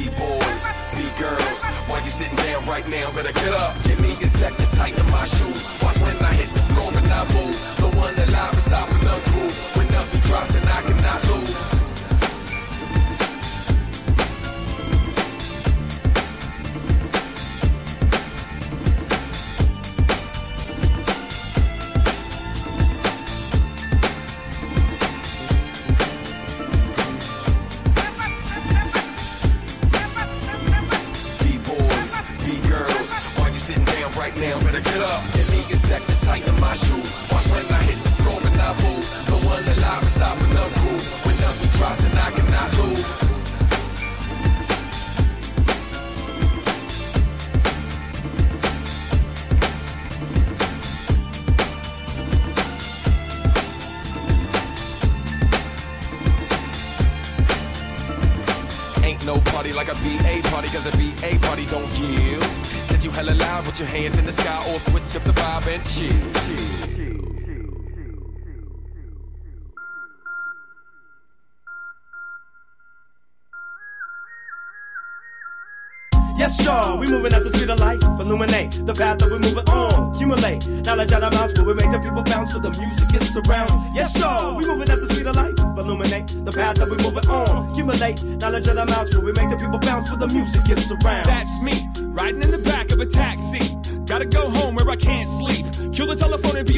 [0.00, 0.64] B-boys,
[0.96, 3.12] B-girls, why you sitting down right now?
[3.12, 5.68] Better get up, give me a second, tighten my shoes.
[5.82, 7.56] Watch when I hit the floor and I move.
[7.76, 9.76] The one alive is stopping the groove.
[9.76, 11.39] When he drops and I cannot lose.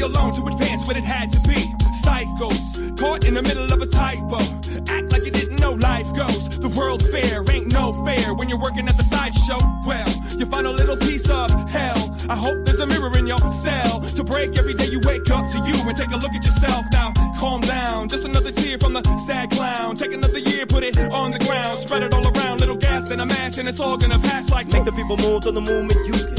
[0.03, 1.55] Alone to advance what it had to be.
[2.03, 4.37] Psychos, caught in the middle of a typo.
[4.91, 6.49] Act like you didn't know life goes.
[6.59, 9.59] The world fair ain't no fair when you're working at the sideshow.
[9.87, 12.15] Well, you find a little piece of hell.
[12.29, 15.49] I hope there's a mirror in your cell to break every day you wake up
[15.51, 16.85] to you and take a look at yourself.
[16.91, 18.09] Now, calm down.
[18.09, 19.95] Just another tear from the sad clown.
[19.95, 22.59] Take another year, put it on the ground, spread it all around.
[22.59, 25.41] Little gas in a match, and it's all gonna pass like Make the people move
[25.43, 26.32] to the movement you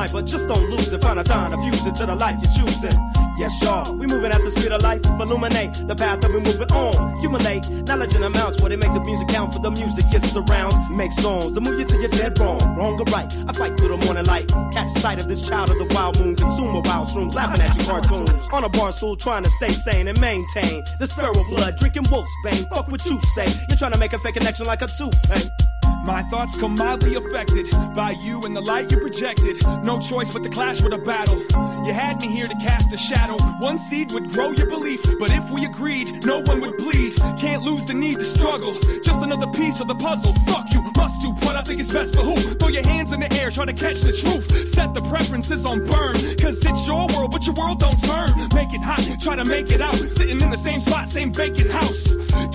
[0.00, 1.00] mind, but just don't lose it.
[1.00, 2.96] Find a time to fuse it to the life you're choosing.
[3.36, 5.04] Yes, y'all, we moving at the speed of life.
[5.04, 6.94] Illuminate the path that we're moving on.
[7.16, 10.74] Accumulate knowledge in amounts where they make the music count for the music gets around.
[10.94, 12.60] Make songs to move you to your dead wrong.
[12.76, 14.48] Wrong or right, I fight through the morning light.
[14.72, 16.36] Catch sight of this child of the wild moon.
[16.36, 18.48] Consume a wild shrooms, laughing at you cartoons.
[18.52, 21.76] On a bar stool, trying to stay sane and maintain this feral blood.
[21.76, 22.64] Drinking wolf's bane.
[22.72, 23.48] Fuck what you say.
[23.68, 25.69] You're trying to make a fake connection like a toupee.
[26.04, 29.56] My thoughts come mildly affected by you and the light you projected.
[29.84, 31.38] No choice but to clash with a battle.
[31.86, 33.36] You had me here to cast a shadow.
[33.60, 37.16] One seed would grow your belief, but if we agreed, no one would bleed.
[37.38, 38.74] Can't lose the need to struggle.
[39.02, 40.32] Just another piece of the puzzle.
[40.48, 42.36] Fuck you, must do what I think is best for who.
[42.36, 44.68] Throw your hands in the air, try to catch the truth.
[44.68, 48.30] Set the preferences on burn, cause it's your world, but your world don't turn.
[48.54, 49.94] Make it hot, try to make it out.
[50.18, 52.02] Sitting in the same spot, same vacant house.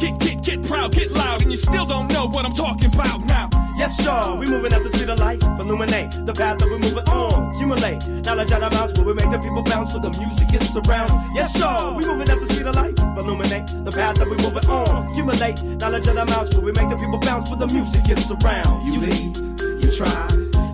[0.01, 3.25] Get, get, get proud, get loud, and you still don't know what I'm talking about
[3.25, 3.34] now.
[3.77, 5.43] Yes, y'all, we moving at the speed of light.
[5.59, 7.53] Illuminate the path that we're moving on.
[7.53, 10.75] Accumulate knowledge out of mouths where we make the people bounce for the music gets
[10.77, 11.11] around.
[11.35, 12.97] Yes, y'all, we moving at the speed of light.
[13.17, 15.11] Illuminate the path that we're moving on.
[15.11, 18.31] Accumulate knowledge out of mouths where we make the people bounce for the music gets
[18.31, 18.87] around.
[18.87, 19.35] You leave,
[19.83, 20.27] you try,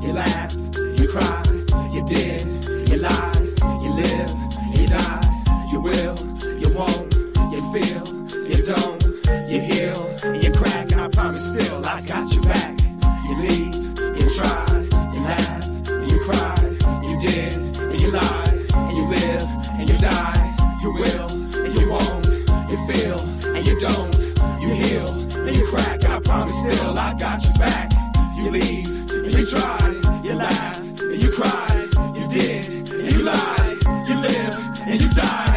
[0.06, 1.42] you laugh, you cry,
[1.92, 2.46] you did,
[2.88, 3.34] you lie,
[3.82, 4.32] you live,
[4.78, 5.26] you die,
[5.74, 6.16] you will,
[6.62, 7.10] you won't,
[7.50, 8.06] you feel,
[8.46, 9.01] you don't,
[23.82, 24.16] don't,
[24.62, 27.92] you heal, and you crack, and I promise still I got your back.
[28.38, 33.78] You leave, and you try, you laugh, and you cry, you did, and you lie,
[34.08, 34.56] you live,
[34.86, 35.51] and you die,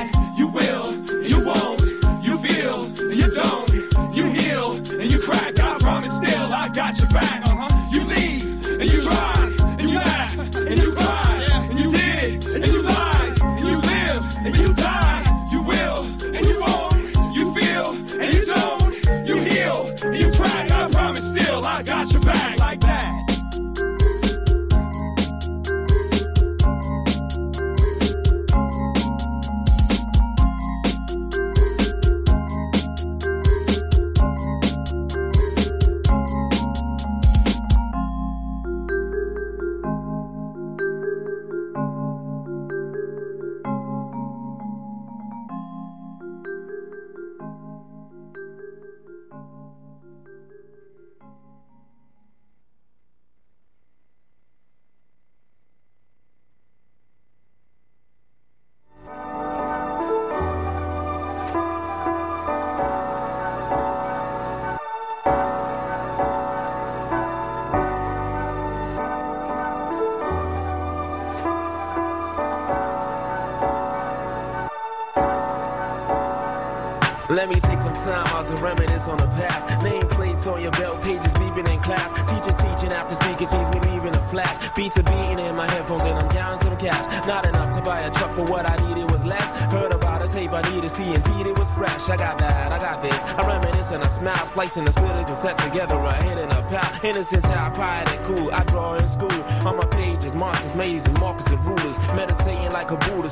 [94.68, 97.04] smile, splicing the split of cassette together, right hit in a pal.
[97.04, 98.52] Innocent child, quiet and cool.
[98.52, 99.42] I draw in school.
[99.66, 101.98] On my pages, monsters, mazes, markers of rulers.
[102.14, 103.28] Meditating like a through my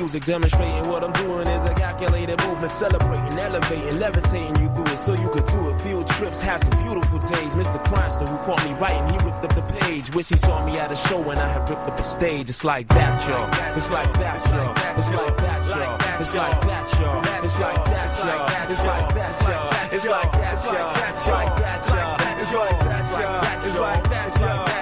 [0.00, 4.96] music, demonstrating what I'm doing is a calculated movement, celebrating, elevating, levitating you through it
[4.96, 5.80] so you could do it.
[5.82, 7.54] Field trips, had some beautiful days.
[7.54, 7.78] Mr.
[7.84, 10.14] Cranston, who caught me writing, he ripped up the page.
[10.14, 12.48] Wish he saw me at a show when I had ripped up a stage.
[12.48, 13.76] It's like that, y'all.
[13.76, 14.72] It's like that, y'all.
[14.98, 16.20] It's like that, y'all.
[16.20, 17.44] It's like that, y'all.
[17.44, 18.70] It's like that, y'all.
[18.70, 19.90] It's like that, y'all.
[19.92, 21.10] It's like that, y'all.
[21.12, 22.40] It's like that, y'all.
[22.40, 23.66] It's like that, y'all.
[23.66, 24.79] It's like that, y'all.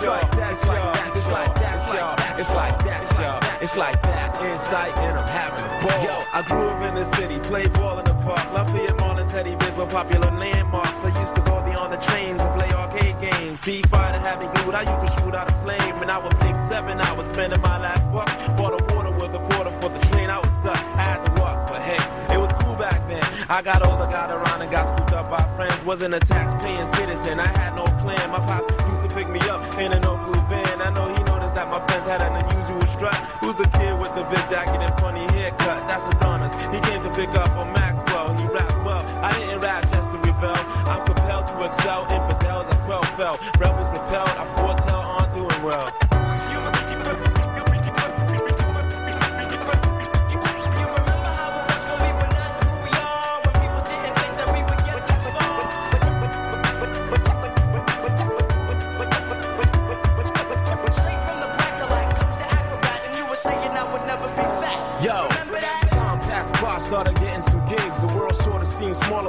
[0.00, 1.14] It's like that, y'all.
[1.14, 2.40] It's like that, y'all.
[2.40, 3.62] It's like that, y'all.
[3.62, 6.00] It's like that, insight, and I'm having a ball.
[6.00, 8.40] Yo, I grew up in the city, played ball in the park.
[8.54, 11.04] Lafayette Mall and Teddy Bears were popular landmarks.
[11.04, 13.60] I used to go there on the trains and play arcade games.
[13.60, 16.00] G5 to have me glued, I used to shoot out a flame.
[16.00, 18.32] And I would pick seven hours spending my last buck.
[18.56, 20.80] Bought a water with a quarter for the train, I was stuck.
[20.96, 22.00] I had to walk, but hey,
[22.34, 23.22] it was cool back then.
[23.50, 25.84] I got older, got around, and got scooped up by friends.
[25.84, 28.30] Wasn't a tax paying citizen, I had no plan.
[28.30, 30.80] My pops pick me up in an old blue van.
[30.80, 33.16] I know he noticed that my friends had an unusual strut.
[33.42, 35.86] Who's the kid with the big jacket and funny haircut?
[35.88, 36.52] That's Adonis.
[36.74, 38.34] He came to pick up on Maxwell.
[38.38, 39.02] He rapped well.
[39.24, 40.56] I didn't rap just to rebel.
[40.86, 42.06] I'm compelled to excel.
[42.10, 43.38] Infidels, I quell fell.
[43.58, 43.79] Rebels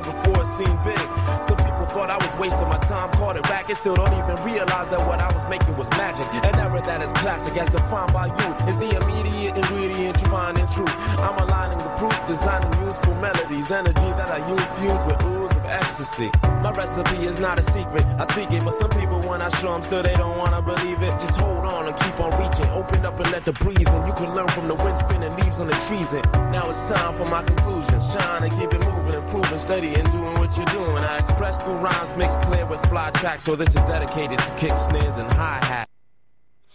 [0.04, 1.00] seemed before it seemed big.
[1.44, 4.44] Some people thought I was wasting my time, caught it back, and Still don't even
[4.46, 6.28] realize that what I was making was magic.
[6.34, 10.58] An era that is classic, as defined by you, is the immediate ingredient you find
[10.58, 10.94] in truth.
[11.20, 15.41] I'm aligning the proof, designing useful melodies, energy that I use fused with of
[15.72, 16.30] ecstasy.
[16.62, 18.06] My recipe is not a secret.
[18.20, 21.02] I speak it, but some people when I show them still they don't wanna believe
[21.02, 21.12] it.
[21.20, 22.70] Just hold on and keep on reaching.
[22.72, 24.06] Open up and let the breeze in.
[24.06, 26.14] You can learn from the wind spinning leaves on the trees.
[26.14, 28.00] And now it's time for my conclusion.
[28.02, 31.04] Shine and keep it moving, improving, steady and doing what you're doing.
[31.04, 33.44] I express through rhymes mixed clear with fly tracks.
[33.44, 35.88] So this is dedicated to kick snares and hi hat.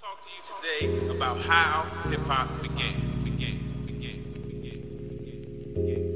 [0.00, 0.42] Talk to you
[0.88, 3.22] today about how hip hop began.
[3.24, 3.66] began.
[5.76, 6.15] I like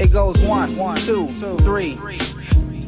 [0.00, 1.28] It goes one, one, two,
[1.58, 1.98] three.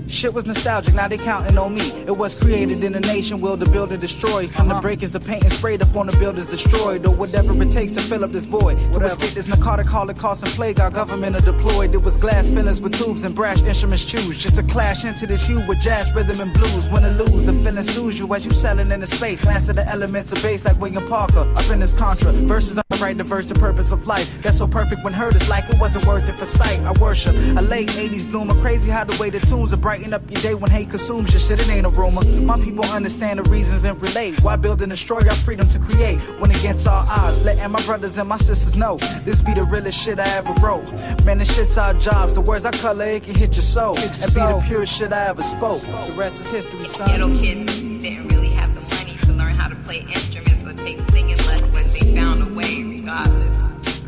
[0.09, 1.82] Shit was nostalgic, now they counting on me.
[2.06, 4.47] It was created in a nation, will to build and destroy.
[4.47, 4.82] From the uh-huh.
[4.82, 7.06] breakers, the paint and sprayed up on the builders destroyed.
[7.06, 8.78] Or whatever it takes to fill up this void.
[8.78, 8.98] Whatever.
[8.98, 11.94] To escape this narcotic holocaust and plague, our government are deployed.
[11.94, 14.36] It was glass fillings with tubes and brash instruments choose.
[14.39, 16.90] Just to clash into this hue with jazz, rhythm, and blues.
[16.90, 19.44] Win or lose, the feeling soothes you as you selling in the space.
[19.47, 21.40] Master the elements of bass like William Parker.
[21.56, 22.32] Up in this contra.
[22.32, 24.41] Verses Write the verse, the purpose of life.
[24.43, 26.79] That's so perfect when heard, it's like it wasn't worth it for sight.
[26.83, 28.55] I worship a late 80s bloomer.
[28.61, 31.41] Crazy how the way the tunes are brighten up your day when hate consumes your
[31.41, 31.59] shit.
[31.59, 32.23] It ain't a rumor.
[32.43, 34.41] My people understand the reasons and relate.
[34.45, 37.45] Why build and destroy our freedom to create when against all odds?
[37.45, 40.89] Letting my brothers and my sisters know this be the realest shit I ever wrote.
[41.24, 42.37] Man, this shit's our jobs.
[42.37, 43.99] The words I color, it can hit your soul.
[43.99, 45.81] and be the purest shit I ever spoke.
[45.81, 47.09] The rest is history, son.
[47.09, 51.01] Ghetto kids didn't really have the money to learn how to play instruments or take
[51.11, 51.93] singing lessons.
[51.93, 54.01] They found a way regardless.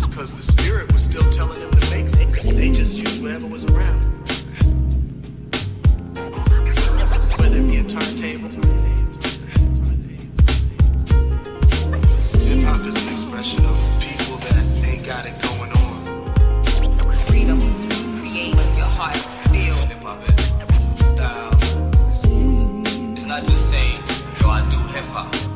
[0.00, 2.56] Because the spirit was still telling them to make it.
[2.56, 4.02] They just used whatever was around.
[7.38, 8.50] Whether it be a turntable.
[12.40, 17.16] Hip hop is an expression of people that ain't got it going on.
[17.28, 19.16] Freedom to create what your heart
[19.50, 19.84] feels.
[19.84, 20.52] Hip hop is
[20.96, 21.50] style.
[23.16, 24.02] It's not just saying,
[24.40, 25.49] yo, I do hip hop.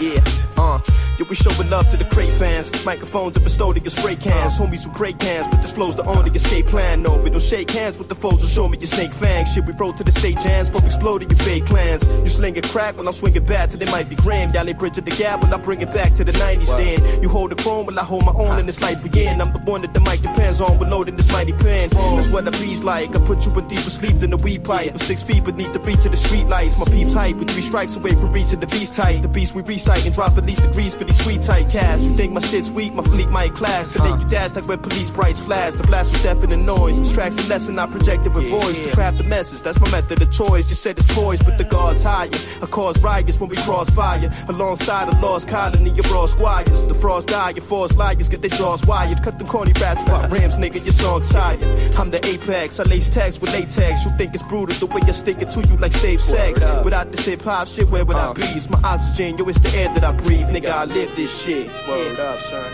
[0.00, 0.22] Yeah,
[0.58, 0.80] uh.
[1.18, 2.70] Yeah, we showing love to the crate fans.
[2.86, 4.56] Microphones are bestowed to custodial spray cans.
[4.56, 7.02] Homies who break cans, but this flow's the only escape plan.
[7.02, 9.52] No, we don't shake hands with the foes who show me your snake fangs.
[9.52, 12.06] Shit, we roll to the stage hands for exploding your fake plans.
[12.22, 14.54] You sling a crack when I'm swinging back so they might be grand.
[14.54, 17.22] Y'all ain't bridging the gap when I bring it back to the 90s then.
[17.22, 19.40] You hold the phone while I hold my own in this life again.
[19.40, 21.90] I'm the one that the mic depends on when loading this mighty pen.
[21.90, 23.10] That's what the beat's like.
[23.16, 24.92] I put you in deeper sleep than a weed pipe.
[24.92, 26.78] But six feet beneath the reach of the street lights.
[26.78, 29.22] My peeps hype with three strikes away from reaching the beast tight.
[29.22, 32.00] The beast we recite and drop beneath degrees for these sweet tight cash.
[32.00, 33.88] You think my shit's weak, my fleet might clash.
[33.88, 35.74] Today you dash like where police brights flash.
[35.74, 36.98] The blast was deafening noise.
[36.98, 38.86] Extracts a lesson I projected with voice.
[38.86, 40.68] To craft the message, that's my method of choice.
[40.70, 42.30] You said it's poised, but the guard's higher.
[42.62, 44.30] I cause riots when we cross fire.
[44.48, 46.86] Alongside a lost colony of raw squires.
[46.86, 49.22] The frost die, your forced liars get their jaws wired.
[49.22, 51.62] Cut them corny raps about rams, nigga, your song's tired.
[51.98, 54.04] I'm the apex, I lace tags with latex.
[54.04, 56.60] You think it's brutal the way I stick it to you like safe sex.
[56.84, 58.34] Without this hip hop shit, where would I uh.
[58.34, 58.42] be?
[58.42, 60.37] It's my oxygen, yo, it's the air that I breathe.
[60.46, 61.68] Nigga, I live this shit.
[61.88, 62.72] Word up, son.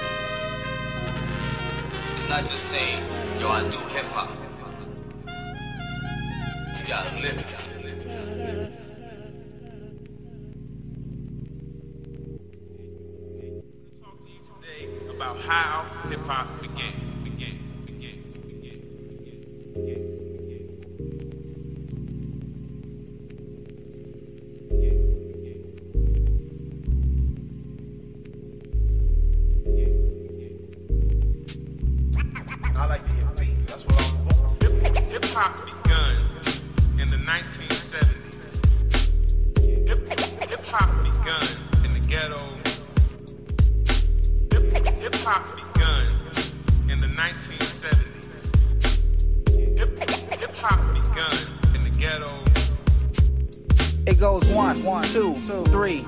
[2.19, 3.03] It's not just saying,
[3.41, 4.31] yo, I do hip hop.
[6.78, 7.47] You gotta live it.
[15.11, 16.93] About how hip hop began.
[17.24, 18.81] began, began, began,
[24.70, 25.03] began.
[32.77, 33.67] I like to hear beats.
[33.67, 34.95] That's what I'm going.
[35.11, 36.17] Hip hop begun
[37.01, 38.11] in the 1970s.
[39.89, 41.47] Hip hop begun
[41.85, 42.43] in the ghetto.
[45.01, 46.07] Hip hop begun
[46.91, 48.09] in the 1970s.
[49.79, 51.37] Hip hop begun
[51.77, 52.45] in the ghetto.
[54.07, 56.05] It goes one, one, two, two, three.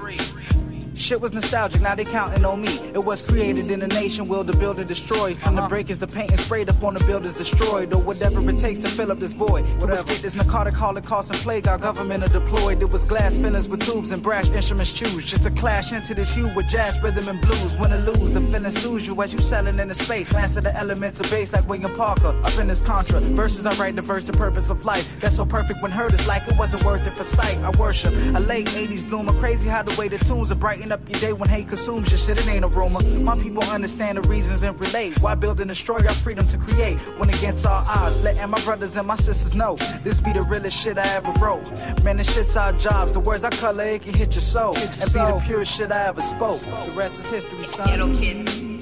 [0.97, 2.69] Shit was nostalgic, now they counting on me.
[2.95, 5.35] It was created in a nation, will to build and destroy.
[5.35, 5.69] From the uh-huh.
[5.69, 7.93] breakers, the paint and sprayed up on the builders destroyed.
[7.93, 9.67] Or whatever it takes to fill up this void.
[9.81, 12.81] To escape this narcotic holocaust and plague, our government are deployed.
[12.81, 15.27] It was glass fillings with tubes and brash instruments choose.
[15.27, 17.77] Just to clash into this hue with jazz, rhythm, and blues.
[17.79, 20.33] Win or lose, the feeling soothes you as you selling in the space.
[20.33, 22.29] Master the elements of bass like William Parker.
[22.29, 23.21] Up in this contra.
[23.21, 25.05] Verses I write the verse, the purpose of life.
[25.21, 27.59] That's so perfect when heard, it's like it wasn't worth it for sight.
[27.59, 29.33] I worship a late 80s bloomer.
[29.41, 32.19] Crazy how the way the tunes are brighten up your day when hate consumes your
[32.19, 32.39] shit.
[32.39, 33.03] It ain't aroma.
[33.03, 35.21] My people understand the reasons and relate.
[35.21, 38.23] Why build and destroy our freedom to create when against all odds.
[38.23, 41.71] Letting my brothers and my sisters know this be the realest shit I ever wrote.
[42.03, 43.13] Man, this shit's our jobs.
[43.13, 44.77] The words I color, it can hit your soul.
[44.77, 46.61] And be the purest shit I ever spoke.
[46.61, 47.87] The rest is history, son.
[47.87, 48.07] Ghetto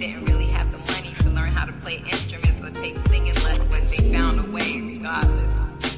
[0.06, 3.90] didn't really have the money to learn how to play instruments or take singing lessons.
[3.90, 5.96] They found a way regardless.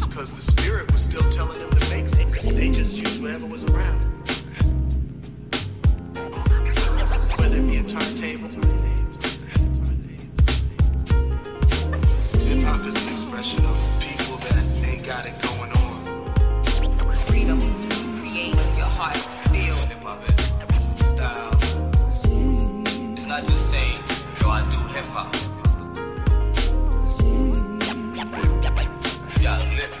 [0.00, 2.56] Because the spirit was still telling them to make something.
[2.56, 4.02] They just used whatever was around.
[7.38, 8.48] Whether it be a turntable.
[12.44, 17.14] Hip hop is an expression of people that ain't got it going on.
[17.18, 19.33] Freedom to create your heart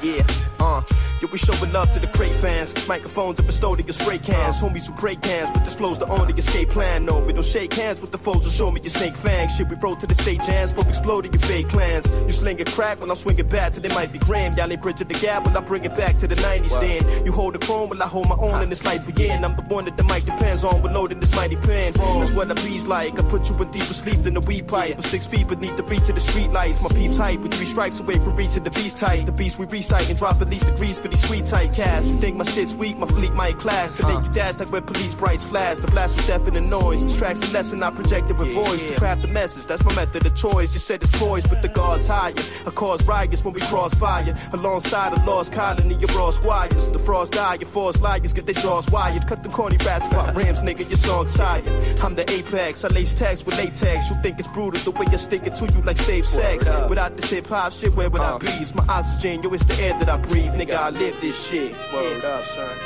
[0.04, 0.22] Yeah,
[0.60, 0.82] uh.
[1.24, 2.86] Yo, we showing love to the crate fans.
[2.86, 4.60] Microphones and custodian spray cans.
[4.60, 7.06] Homies who break cans, but this flow's the only escape plan.
[7.06, 9.56] No, we don't shake hands with the foes who show me your snake fangs.
[9.56, 12.06] Shit, we roll to the stage hands for exploding your fake plans.
[12.26, 14.58] You sling a crack when I'm swinging back till they might be grand.
[14.58, 17.24] Y'all ain't bridging the gap when I bring it back to the 90s then.
[17.24, 19.46] You hold the chrome while I hold my own in this life again.
[19.46, 21.94] I'm the one that the mic depends on with loading this mighty pen.
[21.94, 23.18] That's what I bees like.
[23.18, 24.96] I put you in deeper sleep than the weed pipe.
[24.96, 26.82] But six feet beneath the reach of the street lights.
[26.82, 29.24] My peeps hype with three strikes away from reaching the beast type.
[29.24, 32.08] The beast we recite and drop beneath degrees for sweet type cats.
[32.08, 33.92] You think my shit's weak, my fleet might clash.
[33.92, 35.78] Today you dash like when police brights flash.
[35.78, 37.02] The blast with deafening noise.
[37.02, 38.82] Distracts the lesson I projected with voice.
[38.90, 40.72] To craft the message, that's my method of choice.
[40.72, 42.34] You said it's poised, but the guards higher.
[42.66, 44.34] I cause riots when we cross fire.
[44.52, 46.90] Alongside a lost colony of raw squires.
[46.90, 49.26] The frost die, your forced liars get their jaws wired.
[49.26, 51.68] Cut them corny rats pop rams, nigga, your song's tired.
[52.02, 54.10] I'm the apex, I lace tags with latex.
[54.10, 56.66] You think it's brutal the way I stick it to you like safe sex.
[56.88, 58.46] Without this hip hop shit, where would I be?
[58.46, 60.52] It's my oxygen, yo, it's the air that I breathe.
[60.52, 61.72] Nigga, I live this shit.
[61.92, 62.76] Word up, son.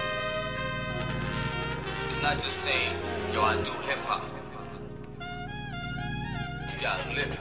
[2.10, 2.96] It's not just saying,
[3.32, 4.24] yo, I do hip hop.
[6.70, 7.38] You gotta live it.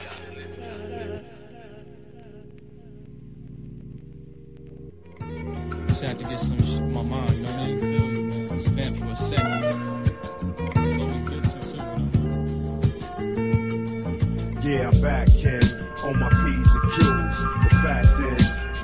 [5.87, 7.79] Just had to get some shit in my mind, you know what I mean?
[7.79, 8.49] Feel you, man.
[8.49, 9.63] Just vent for a second.
[10.75, 11.77] It's always good to, too,
[12.13, 12.43] you know?
[14.61, 15.65] Yeah, I'm back, kid.
[16.03, 16.56] On my P's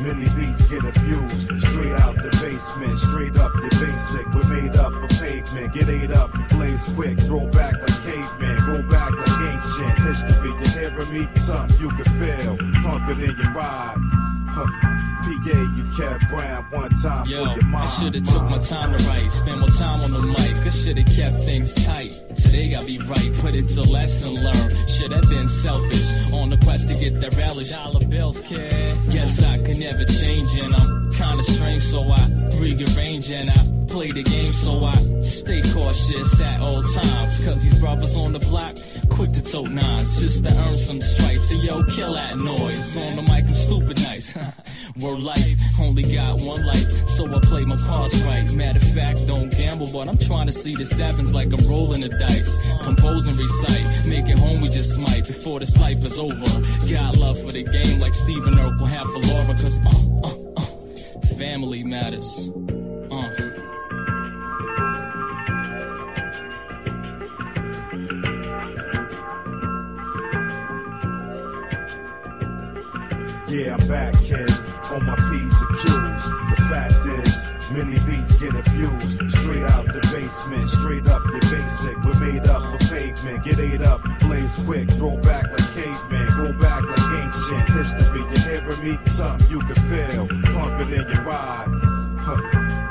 [0.03, 1.49] many beats get abused.
[1.59, 4.25] Straight out the basement, straight up your basic.
[4.33, 5.73] We're made up for pavement.
[5.73, 7.19] Get ate up, blaze quick.
[7.21, 8.57] Throw back like cavemen.
[8.65, 10.49] Go back like ancient history.
[10.49, 11.27] You hearing me?
[11.39, 12.57] Something you can feel.
[12.83, 14.42] Pump it in your ride.
[14.53, 17.81] PA, you kept Brown one time Yo, for your mom.
[17.81, 20.55] I should've took my time to write, spend more time on the mic.
[20.65, 22.11] I should've kept things tight.
[22.35, 24.89] Today I be right, put it to lesson learned.
[24.89, 27.71] Should have been selfish on the quest to get that relish.
[27.71, 28.95] Dollar bills, kid.
[29.09, 32.21] Guess I could never change, and I'm kinda strange, so I
[32.59, 37.45] rearrange and I play the game, so I stay cautious at all times.
[37.45, 38.75] Cause these brothers on the block,
[39.09, 41.49] quick to tote nines, just to earn some stripes.
[41.49, 42.97] So yo, kill that noise.
[42.97, 44.37] On the mic, I'm stupid nice.
[45.01, 48.51] Word life, only got one life, so I play my cards right.
[48.53, 52.01] Matter of fact, don't gamble, but I'm trying to see this sevens like I'm rolling
[52.01, 52.57] the dice.
[52.83, 56.35] Compose and recite, make it home, we just smite before this life is over.
[56.89, 61.25] Got love for the game like Stephen Urkel, half for Laura, cause uh, uh, uh,
[61.37, 62.49] family matters.
[63.11, 63.29] Uh.
[73.53, 74.12] Yeah, I'm back,
[77.73, 79.19] many beats get abused.
[79.31, 81.97] Straight out the basement, straight up your basic.
[82.03, 86.53] We're made up of pavement, get ate up, blaze quick, throw back like cavemen, go
[86.61, 88.21] back like ancient history.
[88.21, 88.97] You hearing me?
[89.07, 91.67] Something you can feel, pump it in your ride.
[92.19, 92.39] Huh.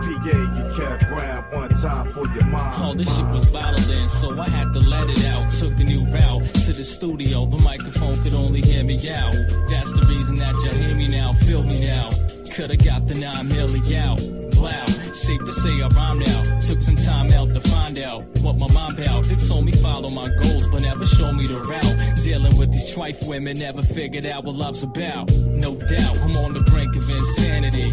[0.02, 2.74] PA, you kept ground one time for your mind.
[2.78, 5.50] Oh, this shit was bottled in, so I had to let it out.
[5.50, 7.46] Took a new route to the studio.
[7.46, 9.32] The microphone could only hear me out.
[9.68, 12.10] That's the reason that you hear me now, feel me now.
[12.52, 14.41] Coulda got the nine milli out.
[14.62, 16.60] Wow, safe to say I rhymed now.
[16.60, 19.24] Took some time out to find out what my mom about.
[19.24, 22.22] They told me follow my goals, but never show me the route.
[22.22, 25.30] Dealing with these trife women, never figured out what love's about.
[25.32, 27.92] No doubt, I'm on the brink of insanity.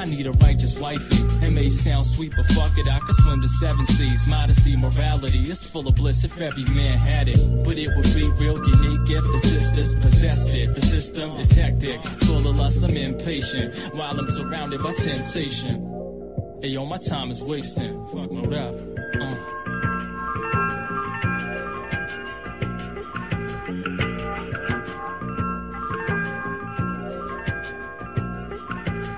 [0.00, 1.16] I need a righteous wifey.
[1.44, 4.28] It may sound sweet, but fuck it, I could swim the seven seas.
[4.28, 7.40] Modesty, morality, it's full of bliss if every man had it.
[7.64, 10.72] But it would be real unique if the sisters possessed it.
[10.76, 13.74] The system is hectic, full of lust, I'm impatient.
[13.92, 15.47] While I'm surrounded by temptation.
[15.50, 18.04] Hey yo, my time is wasting.
[18.08, 18.74] Fuck, what up?
[19.18, 19.34] Uh.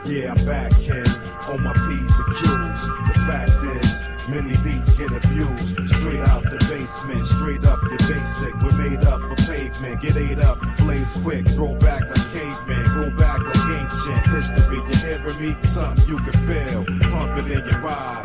[0.07, 0.73] Yeah, I'm back,
[5.01, 5.89] get abused.
[5.89, 8.55] Straight out the basement, straight up your basic.
[8.61, 13.11] We're made up of pavement, get ate up, blaze quick, throw back like cavemen, go
[13.17, 14.77] back like ancient history.
[14.77, 15.57] You hearing me?
[15.63, 18.25] Something you can feel, pump it in your ride.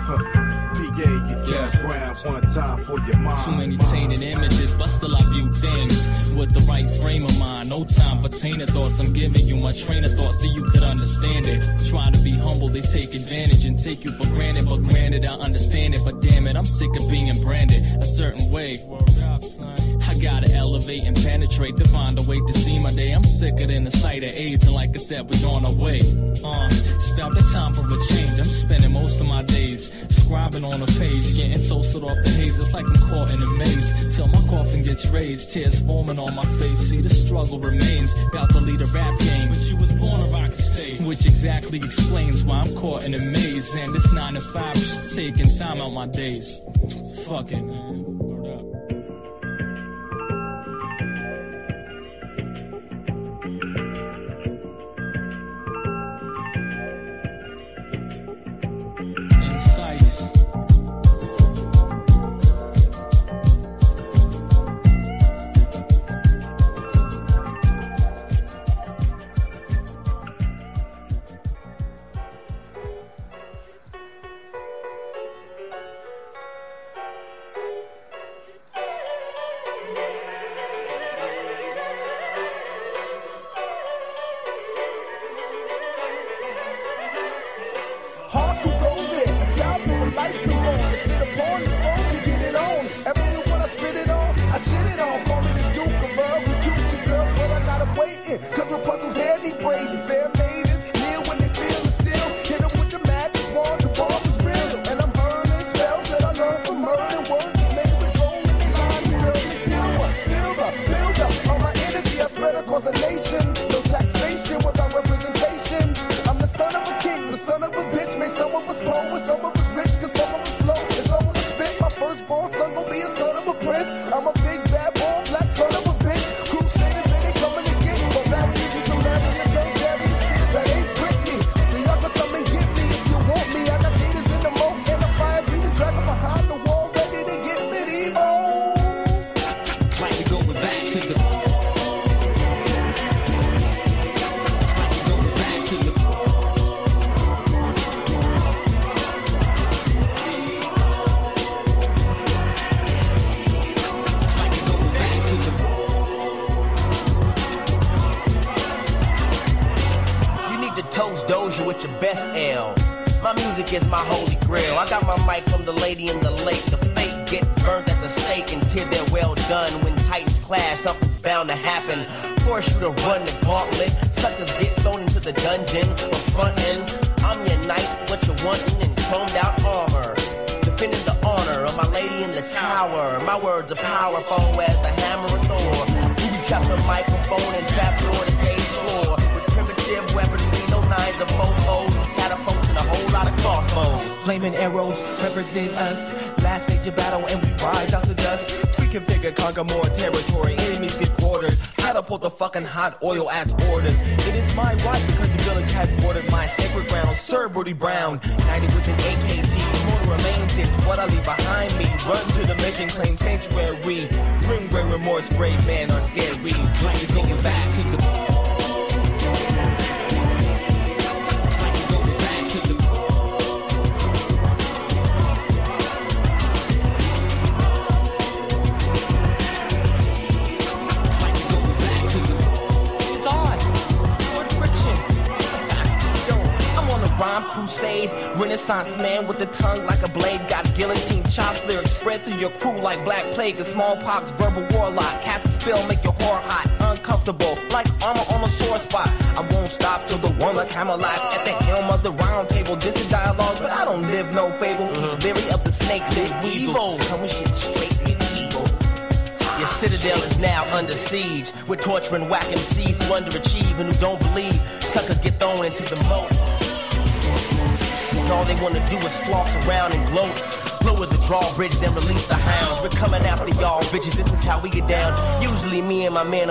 [0.00, 0.43] Huh.
[0.94, 3.38] PA, you kept ground one time for your mind.
[3.44, 7.70] Too many tainted images, but still I view things with the right frame of mind.
[7.70, 9.00] No time for tainted thoughts.
[9.00, 11.62] I'm giving you my train of thought so you could understand it.
[11.88, 14.66] Trying to be humble, they take advantage and take you for granted.
[14.68, 16.02] But granted, I understand it.
[16.04, 18.78] But damn it, I'm sick of being branded a certain way.
[20.06, 23.12] I gotta elevate and penetrate to find a way to see my day.
[23.12, 26.00] I'm sicker than the sight of AIDS, and like I said, we're on our way.
[26.44, 28.38] Uh, it's about the time for a change.
[28.38, 32.58] I'm spending most of my days scribing on a page, getting toasted off the haze.
[32.58, 36.34] It's like I'm caught in a maze till my coffin gets raised, tears forming on
[36.34, 36.78] my face.
[36.78, 38.14] See, the struggle remains.
[38.28, 41.78] About to lead a rap game, but you was born a rocket stage, which exactly
[41.78, 43.74] explains why I'm caught in a maze.
[43.76, 46.60] And this nine to five is just taking time out my days.
[47.26, 48.33] Fuck it, man.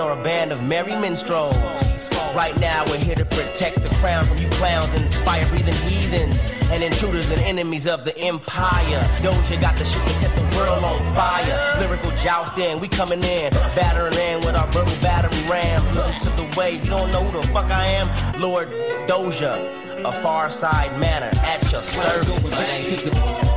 [0.00, 1.54] Are a band of merry minstrels.
[2.34, 6.42] Right now, we're here to protect the crown from you clowns and fire breathing heathens
[6.70, 9.00] and intruders and enemies of the empire.
[9.22, 11.78] Doja got the shit to set the world on fire.
[11.78, 15.84] Lyrical jousting, we coming in, battering in with our verbal battery ram.
[15.94, 18.40] Listen to the wave, you don't know who the fuck I am?
[18.40, 18.68] Lord
[19.06, 23.53] Doja, a far side manner at your service.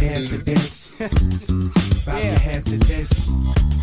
[0.00, 0.98] Your head to this.
[2.06, 3.30] Bob your head to this.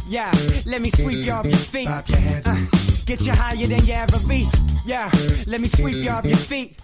[0.07, 0.31] Yeah,
[0.65, 1.87] let me sweep you off your feet.
[2.07, 2.41] Your.
[2.45, 2.65] Uh,
[3.05, 4.55] get you higher than your average beast.
[4.85, 5.09] Yeah,
[5.47, 6.80] let me sweep you off your feet.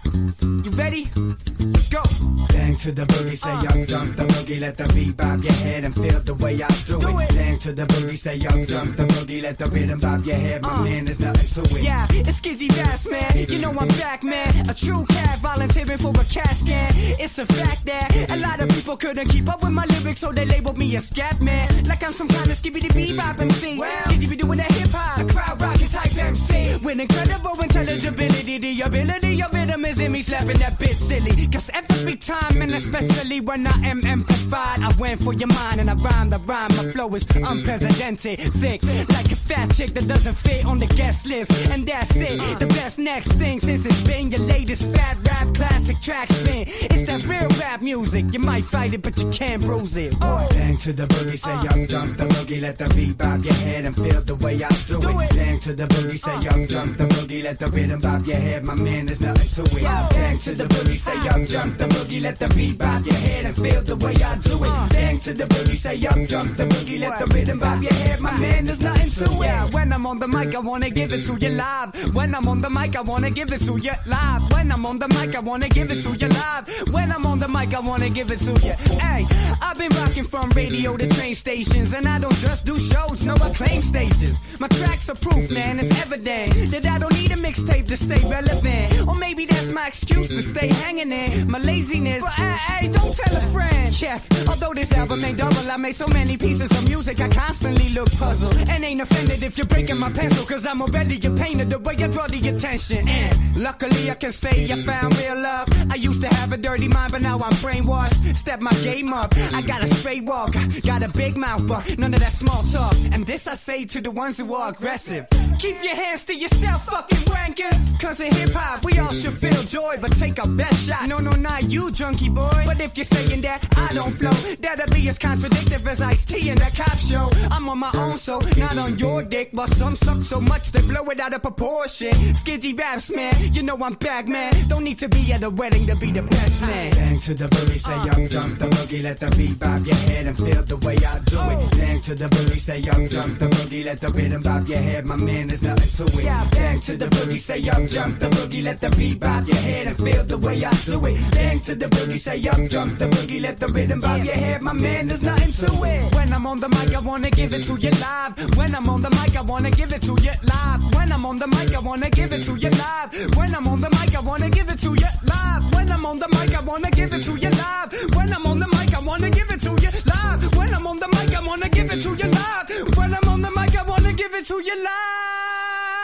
[2.78, 5.84] Bang to the boogie, say young jump the boogie, let the beat bob your head
[5.84, 7.30] and feel the way I do, it.
[7.30, 10.62] Bang to the boogie, say young jump the boogie, let the rhythm bob your head,
[10.62, 10.84] my uh.
[10.84, 11.82] man, there's nothing to it.
[11.84, 13.34] Yeah, it's Skizzy Bass, man.
[13.49, 14.70] You know I'm back, man.
[14.70, 16.91] A true cat volunteering for a cat scan.
[17.18, 20.32] It's a fact that a lot of people couldn't keep up with my lyrics, so
[20.32, 21.84] they labeled me a scat man.
[21.86, 23.80] Like I'm some kind of skibbity bebop MC.
[23.80, 26.66] Skizzy be doing that hip hop, crowd rocking type MC.
[26.88, 31.45] With incredible intelligibility, the ability of rhythm is in me slapping that bit silly.
[31.47, 35.89] Cause every time, and especially when I am amplified, I went for your mind and
[35.89, 36.72] I rhyme the rhyme.
[36.77, 41.27] My flow is unprecedented, thick, like a fat chick that doesn't fit on the guest
[41.27, 41.51] list.
[41.73, 42.39] And that's it.
[42.57, 46.68] The best next thing since it's been your latest fat rap classic track spin.
[46.68, 48.31] It's that real rap music.
[48.31, 50.15] You might fight it, but you can't bruise it.
[50.22, 50.47] Oh.
[50.51, 53.84] Bang to the boogie, say young jump the boogie, let the beat bob your head
[53.84, 55.31] and feel the way I do, it.
[55.31, 55.35] it.
[55.35, 58.64] Bang to the boogie, say young jump the boogie, let the rhythm bob your head,
[58.64, 59.84] my man, there's nothing to it.
[60.12, 63.45] Bang to the boogie, say young jump the boogie, let the beat bob your head
[63.45, 64.90] and feel the way I do it.
[64.91, 68.20] Bang to the boogie, say young jump the boogie, let the rhythm bob your head,
[68.22, 69.74] my man, there's nothing to it.
[69.74, 72.16] When I'm on the mic, I wanna give it to you live.
[72.16, 74.52] When I'm on the mic, I wanna give it to you live.
[74.52, 76.70] When I'm on the mic, I wanna give it to you live.
[76.91, 78.76] When I'm on the mic, I wanna give it to you.
[79.02, 79.26] Hey,
[79.64, 83.34] I've been rocking from radio to train stations, and I don't just do shows, no,
[83.34, 84.60] I claim stages.
[84.60, 85.80] My tracks are proof, man.
[85.80, 89.07] It's evident that I don't need a mixtape to stay relevant.
[89.07, 92.23] Or maybe that's my excuse to stay hanging in my laziness.
[92.23, 94.02] But hey, don't tell a friend.
[94.02, 97.89] Yes, although this album ain't double, I made so many pieces of music, I constantly
[97.94, 98.56] look puzzled.
[98.69, 101.95] And ain't offended if you're breaking my pencil, cause I'm already a painter the way
[101.95, 103.07] I draw the attention.
[103.07, 105.68] And luckily, I can say I found real love.
[105.91, 108.35] I used to have a dirty mind, but now I'm brainwashed.
[108.35, 109.34] Step my game up.
[109.53, 110.53] I got a straight walk,
[110.84, 112.95] got a big mouth, but none of that small talk.
[113.11, 115.27] And this I say to the ones who are aggressive.
[115.60, 117.99] Keep your hands to yourself, fucking wankers.
[117.99, 121.07] Cause in hip hop, we all should feel joy, but take a best shot.
[121.07, 122.64] No, no, not you, junkie boy.
[122.65, 126.49] But if you're saying that I don't flow, that'll be as contradictory as Ice T
[126.49, 127.30] in that cop show.
[127.52, 129.49] I'm on my own, so not on your dick.
[129.53, 132.11] But some suck so much they blow it out of proportion.
[132.34, 134.53] Skidgy raps, man, you know I'm back, man.
[134.68, 136.91] Don't need to be at a wedding to be the best man.
[136.91, 138.28] Bang to the booty, say young uh.
[138.28, 141.36] jump the boogie, let the beat bob your head and feel the way I do
[141.36, 141.57] it.
[141.57, 141.69] Oh.
[141.78, 145.06] Bang to the booty, say young jump the boogie, let the rhythm bob your head,
[145.06, 146.36] my man, there's nothing to it.
[146.51, 149.88] Bang to the boogie, say young jump the boogie, let the beat bob your head
[149.88, 151.31] and feel the way I do it.
[151.31, 154.61] Bang to the boogie, say young jump the boogie, let the rhythm bob your head,
[154.61, 156.15] my man, there's nothing to it.
[156.15, 158.57] When I'm on the mic, I wanna give it to you live.
[158.57, 160.95] When I'm on the mic, I wanna give it to you live.
[160.95, 163.35] When I'm on the mic, I wanna give it to you live.
[163.35, 165.73] When I'm on the mic, I wanna give it to you live.
[165.73, 168.15] When I'm on the mic, I wanna give it to you live.
[168.15, 170.55] When I'm on the mic, I wanna give it to you live.
[170.55, 172.97] When I'm on the mic, I wanna give it to you live.
[172.97, 175.97] When I'm on the mic, I wanna give it to you live.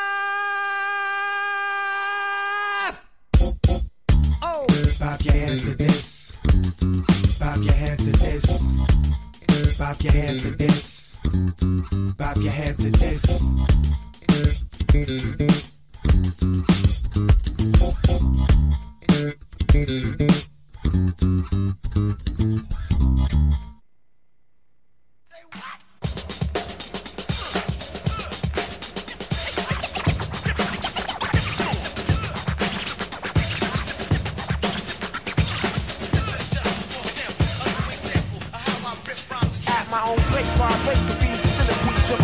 [4.43, 6.37] Bob your head to this.
[7.39, 9.77] Bob your head to this.
[9.77, 11.17] Bob your head to this.
[12.17, 13.53] Bob your head to this.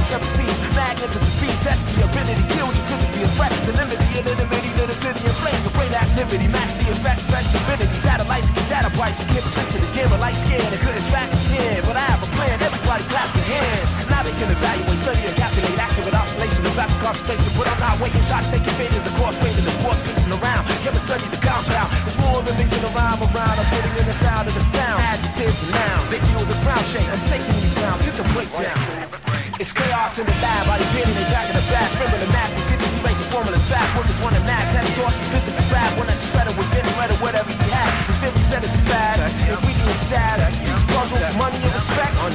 [0.10, 4.10] Sugar, seven magnificent speeds, test the ability, kills you physically, a threat, the limit, the
[4.26, 8.50] anonymity, to the city in flames, a great activity, match the effect, fresh divinity, satellites,
[8.50, 11.38] get data bites, get position, again, but like scared, they couldn't track the
[11.86, 15.36] but I have a plan, everybody clap your hands, now they can evaluate, study, and
[15.38, 19.66] calculate, accurate oscillation, of rapid concentration, but I'm not waiting, shots taking faders across, fading,
[19.66, 23.22] the boss pitching around, give me study the compound, it's more than mixing a rhyme
[23.22, 26.58] around, I'm fitting in the sound of the sound, adjectives and nouns, they feel the
[26.66, 29.29] ground shake, I'm taking these grounds, hit the plate down.
[29.60, 31.92] It's chaos in the lab, body and in the back, scribbling the fast.
[32.00, 35.68] Filling the math, statistics, erasing formulas fast, workers want to match, test thoughts, physics is
[35.68, 37.92] bad, one that's shredder was getting of whatever he had.
[38.08, 42.16] His theory said it's bad, ingredients jazz, speech puzzle, money and respect.
[42.24, 42.32] I'm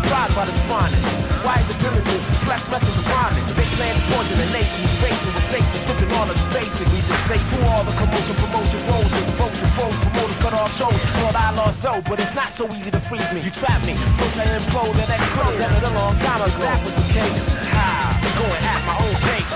[0.00, 1.04] surprised by this finding.
[1.44, 2.24] Why is it primitive?
[2.40, 3.44] Complex methods of rhyming.
[3.52, 6.88] Fake plans poison the nation, erasing the safe, and stripping all of the basic.
[6.88, 10.72] We just stay through all the commotion, promotion, roles, with devotion, foes, promoters cut off
[10.76, 10.98] shows.
[11.22, 13.40] Thought I lost dough, but it's not so easy to freeze me.
[13.40, 15.58] You trap me, first I implode, then explode.
[15.58, 16.62] Done it a long time ago.
[16.62, 17.44] That was the case.
[17.70, 18.18] How?
[18.38, 19.52] Going at my own pace.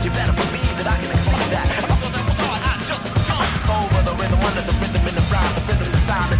[0.00, 1.68] You better believe that I can exceed that.
[3.68, 6.39] Over the rhythm, under the rhythm, in the rhyme, the rhythm, the sound,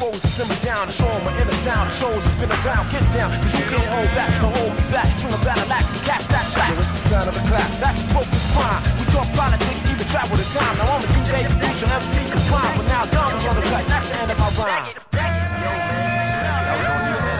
[0.00, 1.90] still around before we just simmer down and show 'em my inner sound.
[1.90, 3.30] The shows that spin around, get down.
[3.30, 5.08] Cause you can't hold back, hold me back.
[5.20, 6.44] Turn a battle axe and catch that.
[6.56, 7.70] Yo, it's the sound of a clap.
[7.80, 8.82] That's a focus prime.
[8.98, 10.76] We talk politics, even travel the time.
[10.78, 12.76] Now I'm a DJ, producer, MC, combine.
[12.76, 14.86] But now Don is on the cut, that's the end of my rhyme.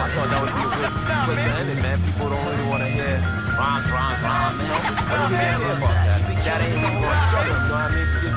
[0.03, 0.93] I thought that would be a good
[1.25, 1.97] place to end it, man.
[2.03, 3.15] People don't really want to hear
[3.57, 4.67] rhymes, rhymes, rhymes, man.
[4.67, 4.73] I
[5.17, 6.19] don't really care about that.
[6.41, 7.90] That ain't even more subtle, you know what I mean?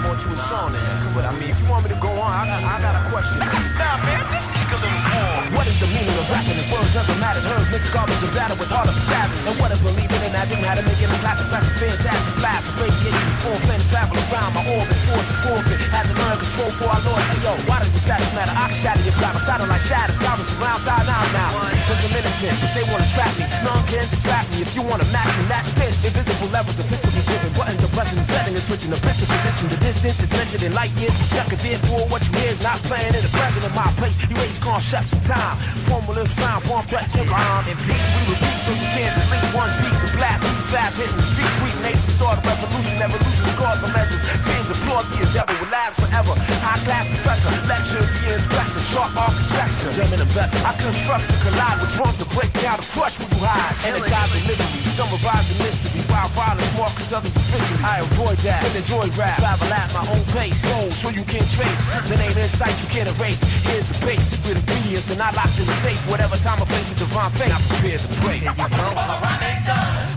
[0.04, 1.16] More to a song than that.
[1.16, 3.02] But I mean, if you want me to go on, I got, I got a
[3.08, 3.40] question.
[3.40, 5.56] Nah, man, just kick a little more.
[5.56, 7.48] What is the meaning of rapping if words never mattered?
[7.48, 9.40] Hers mixed garbage and battle with heart of a savage.
[9.48, 12.68] And what a believing in magic matter, making the classics, that's a fantastic blast.
[12.68, 15.78] Of radiation is form, planets travel around my orbit, force forfeit.
[15.92, 17.26] Had to learn control for I lost.
[17.44, 18.54] Yo, why does the status matter?
[18.56, 19.36] I can shatter your block.
[19.36, 20.18] I'm shadow like shadows.
[20.24, 21.50] I was around side now now.
[21.86, 22.56] Cause I'm innocent.
[22.64, 24.64] If they wanna trap me, none can distract me.
[24.64, 26.04] If you wanna match me, match this.
[26.08, 27.52] Invisible levels of physical given.
[27.52, 29.68] Buttons are pressing the setting and switching the picture position.
[29.68, 31.12] The distance is measured in light years.
[31.20, 34.16] We sucker therefore what is not playing in the present of my place.
[34.28, 35.56] You raise concepts of time.
[35.86, 37.64] Formulas found, form threat, check on.
[37.68, 38.02] In beats.
[38.16, 39.94] we repeat so you can't delete one beat.
[40.02, 40.42] The blast,
[40.72, 41.56] fast, hitting the streets.
[41.62, 42.96] Weak nations, start a revolution.
[42.98, 44.22] Evolution cause for measures.
[44.46, 46.34] Fiends applaud the endeavor will last forever.
[46.64, 49.90] High class professor, lecture, the inspector, sharp architecture.
[49.94, 53.40] German investor, I construct to collide with drums to break down the crush where you
[53.42, 53.74] hide.
[53.86, 56.02] Energize delivery, summarize the mystery.
[56.10, 57.82] While violence marks others officially.
[57.84, 58.62] I avoid that.
[58.64, 59.38] Still enjoy rap.
[59.38, 60.62] Travel at my own pace.
[61.00, 61.84] So you can't trace.
[62.08, 63.42] The name insights you can't erase.
[63.68, 66.00] Here's the base, secret ingredients, and I locked in the safe.
[66.08, 67.52] Whatever time or place, a divine fate.
[67.52, 68.42] I prepare to break.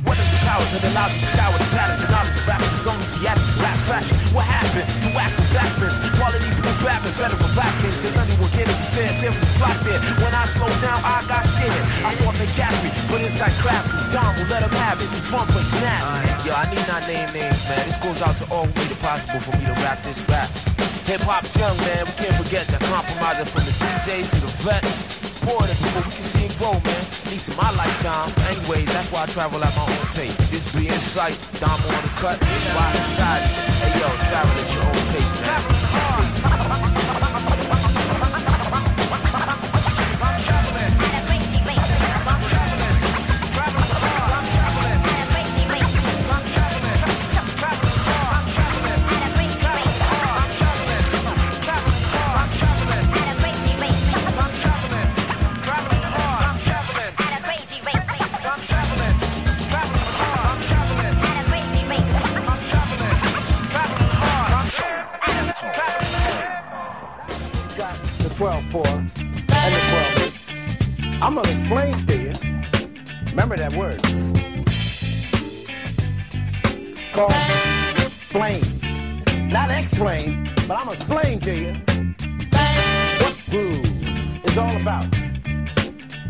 [0.07, 1.99] What is the power that allows you to shower the pattern?
[1.99, 4.15] The knowledge of rapping is only theatrics, rap fashion.
[4.31, 5.95] What happened to wax and backspins?
[6.15, 7.97] Quality proof rapping, federal backings.
[7.99, 8.79] Does anyone get it?
[8.95, 9.99] Fair, serious plot there.
[10.23, 11.85] When I slow down, I got scared.
[12.07, 13.99] I thought they catch me, but inside craft me.
[14.15, 15.09] Don will let them have it.
[15.27, 16.47] Drum breaks nasty.
[16.47, 17.83] Yo, I need not name names, man.
[17.83, 20.47] This goes out to all who made it possible for me to rap this rap.
[21.07, 22.05] Hip hop's young, man.
[22.05, 24.91] We can't forget that compromising from the DJs to the vets.
[25.39, 27.03] Support it before we can see it grow, man.
[27.23, 28.27] At least in my lifetime.
[28.51, 30.35] Anyways, that's why I travel at my own pace.
[30.51, 31.39] This be in sight.
[31.61, 32.35] Dom on the cut.
[32.43, 33.47] Why society?
[33.87, 35.76] Hey yo, travel at your own pace, man.
[68.37, 70.29] 12 4 and the
[70.99, 72.33] 12 I'm gonna explain to you.
[73.31, 73.99] Remember that word.
[77.13, 77.31] Called
[78.05, 79.49] explain.
[79.49, 81.73] Not explain, but I'm gonna explain to you
[83.21, 85.26] what groove is all about.